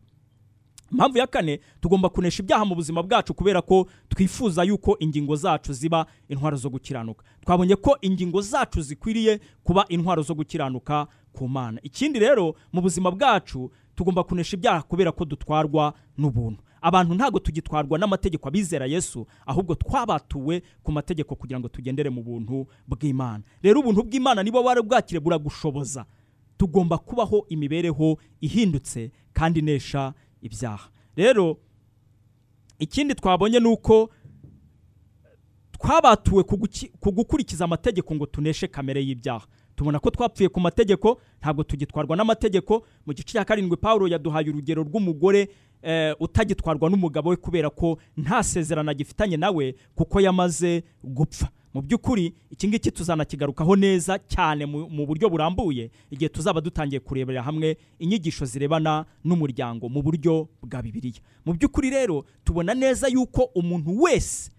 Impamvu 0.93 1.19
ya 1.19 1.27
kane 1.27 1.61
tugomba 1.81 2.09
kunesha 2.09 2.43
ibyaha 2.43 2.65
mu 2.65 2.75
buzima 2.75 3.03
bwacu 3.03 3.35
kubera 3.35 3.63
ko 3.63 3.87
twifuza 4.09 4.63
yuko 4.65 4.97
ingingo 5.01 5.37
zacu 5.37 5.73
ziba 5.73 6.07
intwaro 6.29 6.57
zo 6.57 6.71
gukiranuka. 6.71 7.25
Twabonye 7.41 7.77
ko 7.77 7.99
ingingo 8.01 8.41
zacu 8.41 8.81
zikwiriye 8.83 9.41
kuba 9.65 9.85
intwaro 9.89 10.23
zo 10.23 10.35
gukiranuka 10.35 11.07
ku 11.33 11.49
mana. 11.49 11.81
Ikindi 11.83 12.19
rero 12.19 12.55
mu 12.73 12.81
buzima 12.81 13.11
bwacu 13.11 13.71
tugomba 13.95 14.25
kunesha 14.25 14.57
ibyaha 14.57 14.83
kubera 14.83 15.13
ko 15.13 15.25
dutwarwa 15.25 15.95
n'ubuntu. 16.19 16.63
Abantu 16.81 17.15
ntabwo 17.15 17.39
tugitwarwa 17.41 17.99
n'amategeko 17.99 18.49
abizera 18.49 18.87
yesu 18.87 19.27
ahubwo 19.47 19.75
twabatuwe 19.75 20.63
ku 20.83 20.93
mategeko 20.93 21.35
kugira 21.35 21.61
ngo 21.61 21.69
tugendere 21.69 22.11
mu 22.11 22.23
buntu 22.23 22.67
bw'imana. 22.89 23.43
Rero 23.63 23.81
ubuntu 23.81 24.03
bw'imana 24.07 24.43
nibo 24.43 24.63
bari 24.63 24.83
bwakire 24.83 25.21
buragushoboza. 25.21 26.07
Tugomba 26.57 26.99
kubaho 26.99 27.47
imibereho 27.49 28.19
ihindutse 28.41 29.11
kandi 29.33 29.59
inesha 29.61 30.15
ibyaha 30.43 30.89
rero 31.17 31.57
ikindi 32.79 33.15
twabonye 33.15 33.61
ni 33.61 33.69
uko 33.69 34.11
twabatuwe 35.73 36.43
ku 37.01 37.13
gukurikiza 37.13 37.65
amategeko 37.65 38.15
ngo 38.15 38.27
tuneshe 38.27 38.67
kamere 38.69 39.03
y'ibyaha 39.03 39.47
tubona 39.77 39.99
ko 39.99 40.11
twapfuye 40.11 40.49
ku 40.49 40.61
mategeko 40.61 41.21
ntabwo 41.41 41.63
tugitwarwa 41.63 42.17
n'amategeko. 42.17 42.83
Mu 43.07 43.13
gice 43.15 43.33
cya 43.33 43.45
karindwi 43.45 43.77
paul 43.77 44.11
yaduhaye 44.11 44.51
urugero 44.51 44.83
rw'umugore 44.83 45.49
eh, 45.83 46.15
utagitwarwa 46.21 46.91
n'umugabo 46.91 47.31
we 47.31 47.37
kubera 47.37 47.71
ko 47.71 47.99
nta 48.17 48.43
sezerano 48.43 48.91
agifitanye 48.91 49.37
nawe 49.37 49.75
kuko 49.95 50.21
yamaze 50.21 50.83
gupfa. 51.05 51.49
Mu 51.75 51.83
by'ukuri 51.83 52.35
iki 52.51 52.69
ngiki 52.69 52.91
tuzanakigarukaho 52.91 53.77
neza 53.77 54.19
cyane 54.19 54.67
mu 54.67 55.07
buryo 55.07 55.29
burambuye 55.31 55.91
igihe 56.11 56.29
tuzaba 56.29 56.61
dutangiye 56.61 57.01
kurebera 57.01 57.43
hamwe 57.43 57.77
inyigisho 57.99 58.45
zirebana 58.45 59.05
n'umuryango 59.25 59.89
mu 59.89 60.03
buryo 60.03 60.49
bwa 60.63 60.83
bibiliya. 60.83 61.21
Mu 61.45 61.53
by'ukuri 61.55 61.91
rero 61.91 62.25
tubona 62.45 62.75
neza 62.75 63.09
yuko 63.09 63.43
umuntu 63.55 64.03
wese 64.03 64.51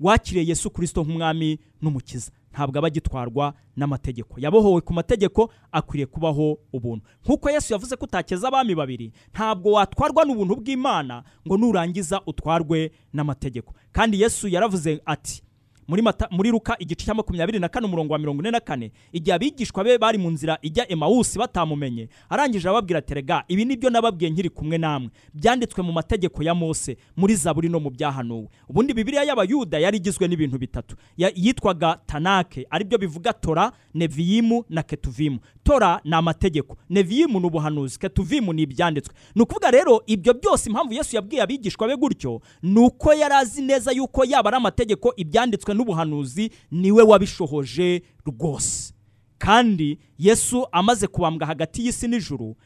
wakiriye 0.00 0.46
yesu 0.46 0.70
kirisito 0.70 1.02
nk'umwami 1.04 1.58
n'umukiza. 1.82 2.30
Ntabwo 2.52 2.78
aba 2.78 2.86
agitwarwa 2.86 3.54
n'amategeko. 3.76 4.38
Yabohowe 4.40 4.80
ku 4.80 4.92
mategeko 4.92 5.50
akwiriye 5.72 6.06
kubaho 6.06 6.58
ubuntu. 6.72 7.04
Nk'uko 7.24 7.50
yesu 7.50 7.72
yavuze 7.72 7.96
ko 7.96 8.04
utakeza 8.04 8.48
abami 8.48 8.74
babiri 8.74 9.12
ntabwo 9.34 9.72
watwarwa 9.72 10.24
n'ubuntu 10.24 10.56
bw'imana 10.62 11.24
ngo 11.46 11.56
nurangiza 11.58 12.20
utwarwe 12.26 12.92
n'amategeko. 13.12 13.74
Kandi 13.92 14.20
yesu 14.22 14.48
yaravuze 14.48 15.00
ati 15.06 15.42
muri, 15.88 16.50
ruka 16.50 16.76
igice 16.78 17.04
cya 17.06 17.14
makumyabiri 17.14 17.58
na 17.58 17.68
kane 17.68 17.86
umurongo 17.86 18.12
wa 18.12 18.18
mirongo 18.18 18.42
ine 18.42 18.50
na 18.50 18.60
kane 18.60 18.92
igihe 19.12 19.34
abigishwa 19.34 19.84
be 19.84 19.98
bari 19.98 20.18
mu 20.18 20.30
nzira 20.30 20.58
ijya 20.62 20.92
emawusi 20.92 21.38
batamumenye 21.38 22.08
arangije 22.30 22.68
arababwira 22.68 22.98
ati 22.98 23.14
rega 23.14 23.44
ibi 23.48 23.64
ni 23.64 23.76
byo 23.76 23.90
nababwiye 23.90 24.30
nkiri 24.30 24.50
kumwe 24.50 24.78
namwe. 24.78 25.10
Byanditswe 25.34 25.82
mu 25.82 25.92
mategeko 25.92 26.42
ya 26.42 26.54
mose 26.54 26.96
muri 27.16 27.34
zaburi 27.36 27.68
no 27.68 27.80
mu 27.80 27.90
byahanuwe. 27.90 28.48
Ubundi 28.68 28.94
bibiliya 28.94 29.22
y'abayuda 29.24 29.78
yari 29.78 29.96
igizwe 29.96 30.28
n'ibintu 30.28 30.58
bitatu. 30.58 30.96
Yitwaga 31.16 31.98
tanake 32.06 32.66
ari 32.70 32.84
byo 32.84 32.98
bivuga 32.98 33.32
tora 33.32 33.72
neviyimu 33.94 34.64
na 34.68 34.82
ketuvimu. 34.82 35.38
Tora 35.64 36.00
ni 36.04 36.14
amategeko 36.14 36.76
neviyimu 36.90 37.40
ni 37.40 37.46
ubuhanuzi 37.46 37.98
ketuvimu 37.98 38.52
ni 38.52 38.62
ibyanditswe. 38.62 39.14
Ni 39.34 39.42
ukuvuga 39.42 39.70
rero 39.70 40.02
ibyo 40.06 40.34
byose 40.34 40.70
impamvu 40.70 40.92
yesu 40.94 41.16
yabwiye 41.16 41.42
abigishwa 41.42 41.88
be 41.88 41.96
gutyo 41.96 42.40
ni 42.62 42.78
uko 42.80 43.12
yari 43.14 43.34
azi 43.34 43.62
neza 43.62 43.92
yuko 43.92 44.24
yaba 44.24 44.48
ari 44.50 44.56
amategeko 44.56 45.12
ibyanditswe 45.16 45.73
n'ubuhanuzi 45.74 46.50
ni 46.70 46.92
we 46.92 47.02
wabishohoje 47.02 48.02
rwose. 48.26 48.94
Kandi 49.38 49.98
yesu 50.18 50.66
amaze 50.72 51.06
kubambwa 51.06 51.46
hagati 51.46 51.84
y'isi 51.86 52.08
n'ijuru 52.08 52.56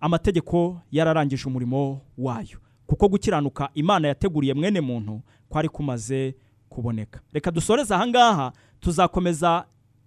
amategeko 0.00 0.80
yararangije 0.92 1.44
umurimo 1.48 2.00
wayo. 2.18 2.58
Kuko 2.86 3.08
gukiranuka 3.08 3.70
imana 3.74 4.08
yateguriye 4.08 4.54
mwene 4.54 4.80
muntu 4.80 5.20
kwari 5.48 5.68
kumaze 5.68 6.34
kuboneka. 6.68 7.20
Reka 7.32 7.50
dusoreze 7.50 7.94
ahangaha 7.94 8.52
tuzakomeza 8.80 9.64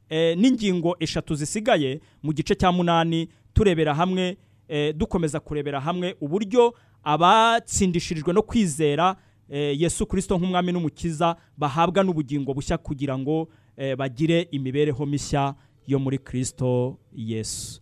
eh, 0.09 0.37
n'ingingo 0.37 0.95
eshatu 0.99 1.35
zisigaye 1.35 2.01
mu 2.23 2.33
gice 2.33 2.55
cya 2.55 2.71
munani 2.71 3.29
turebera 3.53 3.93
hamwe 3.95 4.37
eh, 4.67 4.95
dukomeza 4.95 5.39
kurebera 5.39 5.79
hamwe 5.79 6.15
uburyo 6.21 6.73
abatsindishirijwe 7.03 8.33
no 8.33 8.41
kwizera 8.41 9.15
yesu 9.53 10.05
kirisito 10.07 10.37
nk'umwami 10.37 10.71
n'umukiza 10.71 11.35
bahabwa 11.57 12.03
n'ubugingo 12.03 12.53
bushya 12.53 12.77
kugira 12.77 13.17
ngo 13.17 13.47
eh, 13.77 13.95
bagire 13.97 14.47
imibereho 14.51 15.05
mishya 15.05 15.55
yo 15.87 15.99
muri 15.99 16.17
kirisito 16.17 16.97
yesu. 17.13 17.81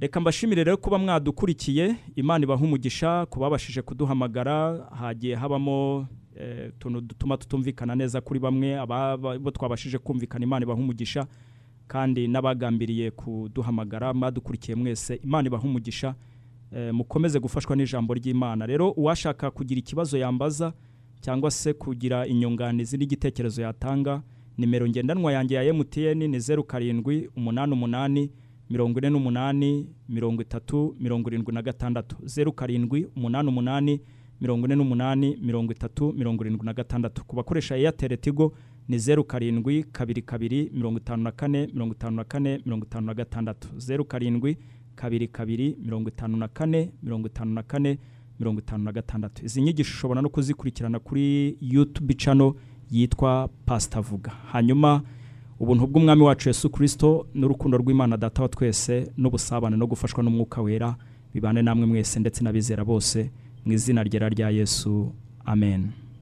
Reka 0.00 0.20
mbashimire 0.20 0.64
rero 0.64 0.76
kuba 0.76 0.98
mwadukurikiye 0.98 1.94
imana 2.16 2.44
ibaha 2.44 2.64
umugisha 2.64 3.26
ku 3.26 3.40
babashije 3.40 3.82
kuduhamagara 3.82 4.88
hagiye 4.98 5.34
habamo 5.36 6.06
eh, 6.36 6.68
utuntu 6.68 7.00
dutuma 7.00 7.36
tutumvikana 7.36 7.94
neza 7.94 8.20
kuri 8.20 8.40
bamwe 8.40 8.78
abo 8.78 9.50
twabashije 9.50 9.98
kumvikana 9.98 10.44
imana 10.44 10.64
ibaha 10.64 10.80
umugisha 10.80 11.26
kandi 11.86 12.28
n'abagambiriye 12.28 13.10
kuduhamagara 13.10 14.14
mwadukurikiye 14.14 14.74
mwese 14.76 15.14
imana 15.22 15.46
ibaha 15.46 15.64
umugisha 15.64 16.14
eh, 16.76 16.94
mukomeze 16.94 17.38
gufashwa 17.40 17.76
n'ijambo 17.76 18.14
ry'imana. 18.14 18.66
Rero 18.66 18.90
uwashaka 18.90 19.50
kugira 19.50 19.78
ikibazo 19.78 20.18
yambaza 20.18 20.72
cyangwa 21.22 21.50
se 21.50 21.72
kugira 21.72 22.26
inyunganizi 22.26 22.96
n'igitekerezo 22.98 23.62
yatanga 23.62 24.22
nimero 24.58 24.88
ngendanwa 24.88 25.32
yanjye 25.32 25.54
ya 25.54 25.74
MTN 25.74 26.18
ni 26.28 26.40
zeru 26.40 26.64
karindwi 26.64 27.30
umunani 27.36 27.72
umunani 27.72 28.30
mirongo 28.70 28.98
ine 28.98 29.10
n'umunani 29.10 29.88
mirongo 30.08 30.42
itatu 30.42 30.96
mirongo 31.00 31.28
irindwi 31.30 31.54
na 31.54 31.62
gatandatu. 31.62 32.16
Zeru 32.24 32.52
karindwi 32.52 33.06
umunani 33.16 33.48
umunani 33.48 34.00
mirongo 34.40 34.66
ine 34.66 34.74
n'umunani 34.76 35.36
mirongo 35.42 35.72
itatu 35.72 36.12
mirongo 36.12 36.44
irindwi 36.44 36.66
na 36.66 36.72
gatandatu. 36.72 37.24
Ku 37.24 37.36
bakoresha 37.36 37.74
Airtel 37.74 38.16
Tigo 38.18 38.52
ni 38.88 38.98
zeru 38.98 39.24
karindwi 39.24 39.84
kabiri 39.84 40.22
kabiri 40.22 40.70
mirongo 40.74 40.98
itanu 40.98 41.22
na 41.22 41.32
kane 41.32 41.66
mirongo 41.74 41.94
itanu 41.94 42.16
na 42.16 42.24
kane 42.24 42.60
mirongo 42.66 42.86
itanu 42.86 43.06
na 43.06 43.14
gatandatu. 43.14 43.68
Zeru 43.78 44.04
karindwi 44.04 44.56
kabiri 44.94 45.28
kabiri 45.28 45.76
mirongo 45.84 46.08
itanu 46.08 46.36
na 46.36 46.48
kane 46.48 46.92
mirongo 47.02 47.26
itanu 47.28 47.52
na 47.54 47.62
kane 47.62 47.98
mirongo 48.42 48.60
itanu 48.60 48.84
na 48.84 48.92
gatandatu. 48.92 49.44
Izi 49.44 49.62
nyigisho 49.62 49.92
ushobora 49.94 50.22
no 50.22 50.28
kuzikurikirana 50.28 50.98
kuri 50.98 51.56
YouTube 51.60 52.14
channel 52.14 52.52
yitwa 52.90 53.48
Pastor 53.66 54.02
Vuga 54.02 54.30
hanyuma 54.52 55.02
ubuntu 55.60 55.86
bw'umwami 55.86 56.22
wacu 56.22 56.48
Yesu 56.48 56.70
Kristo 56.70 57.26
n'urukundo 57.34 57.78
rw'Imana 57.78 58.16
data 58.16 58.42
wa 58.42 58.48
twese 58.48 59.10
n'ubusabane 59.16 59.76
no 59.76 59.86
gufashwa 59.86 60.22
n'umwuka 60.24 60.62
wera 60.62 60.96
bibane 61.34 61.62
namwe 61.62 61.86
mwese 61.86 62.20
ndetse 62.20 62.42
n'abizera 62.44 62.84
bose 62.84 63.30
mu 63.64 63.72
izina 63.72 64.02
ryera 64.02 64.28
rya 64.28 64.50
Yesu. 64.50 65.12
Amen. 65.44 66.01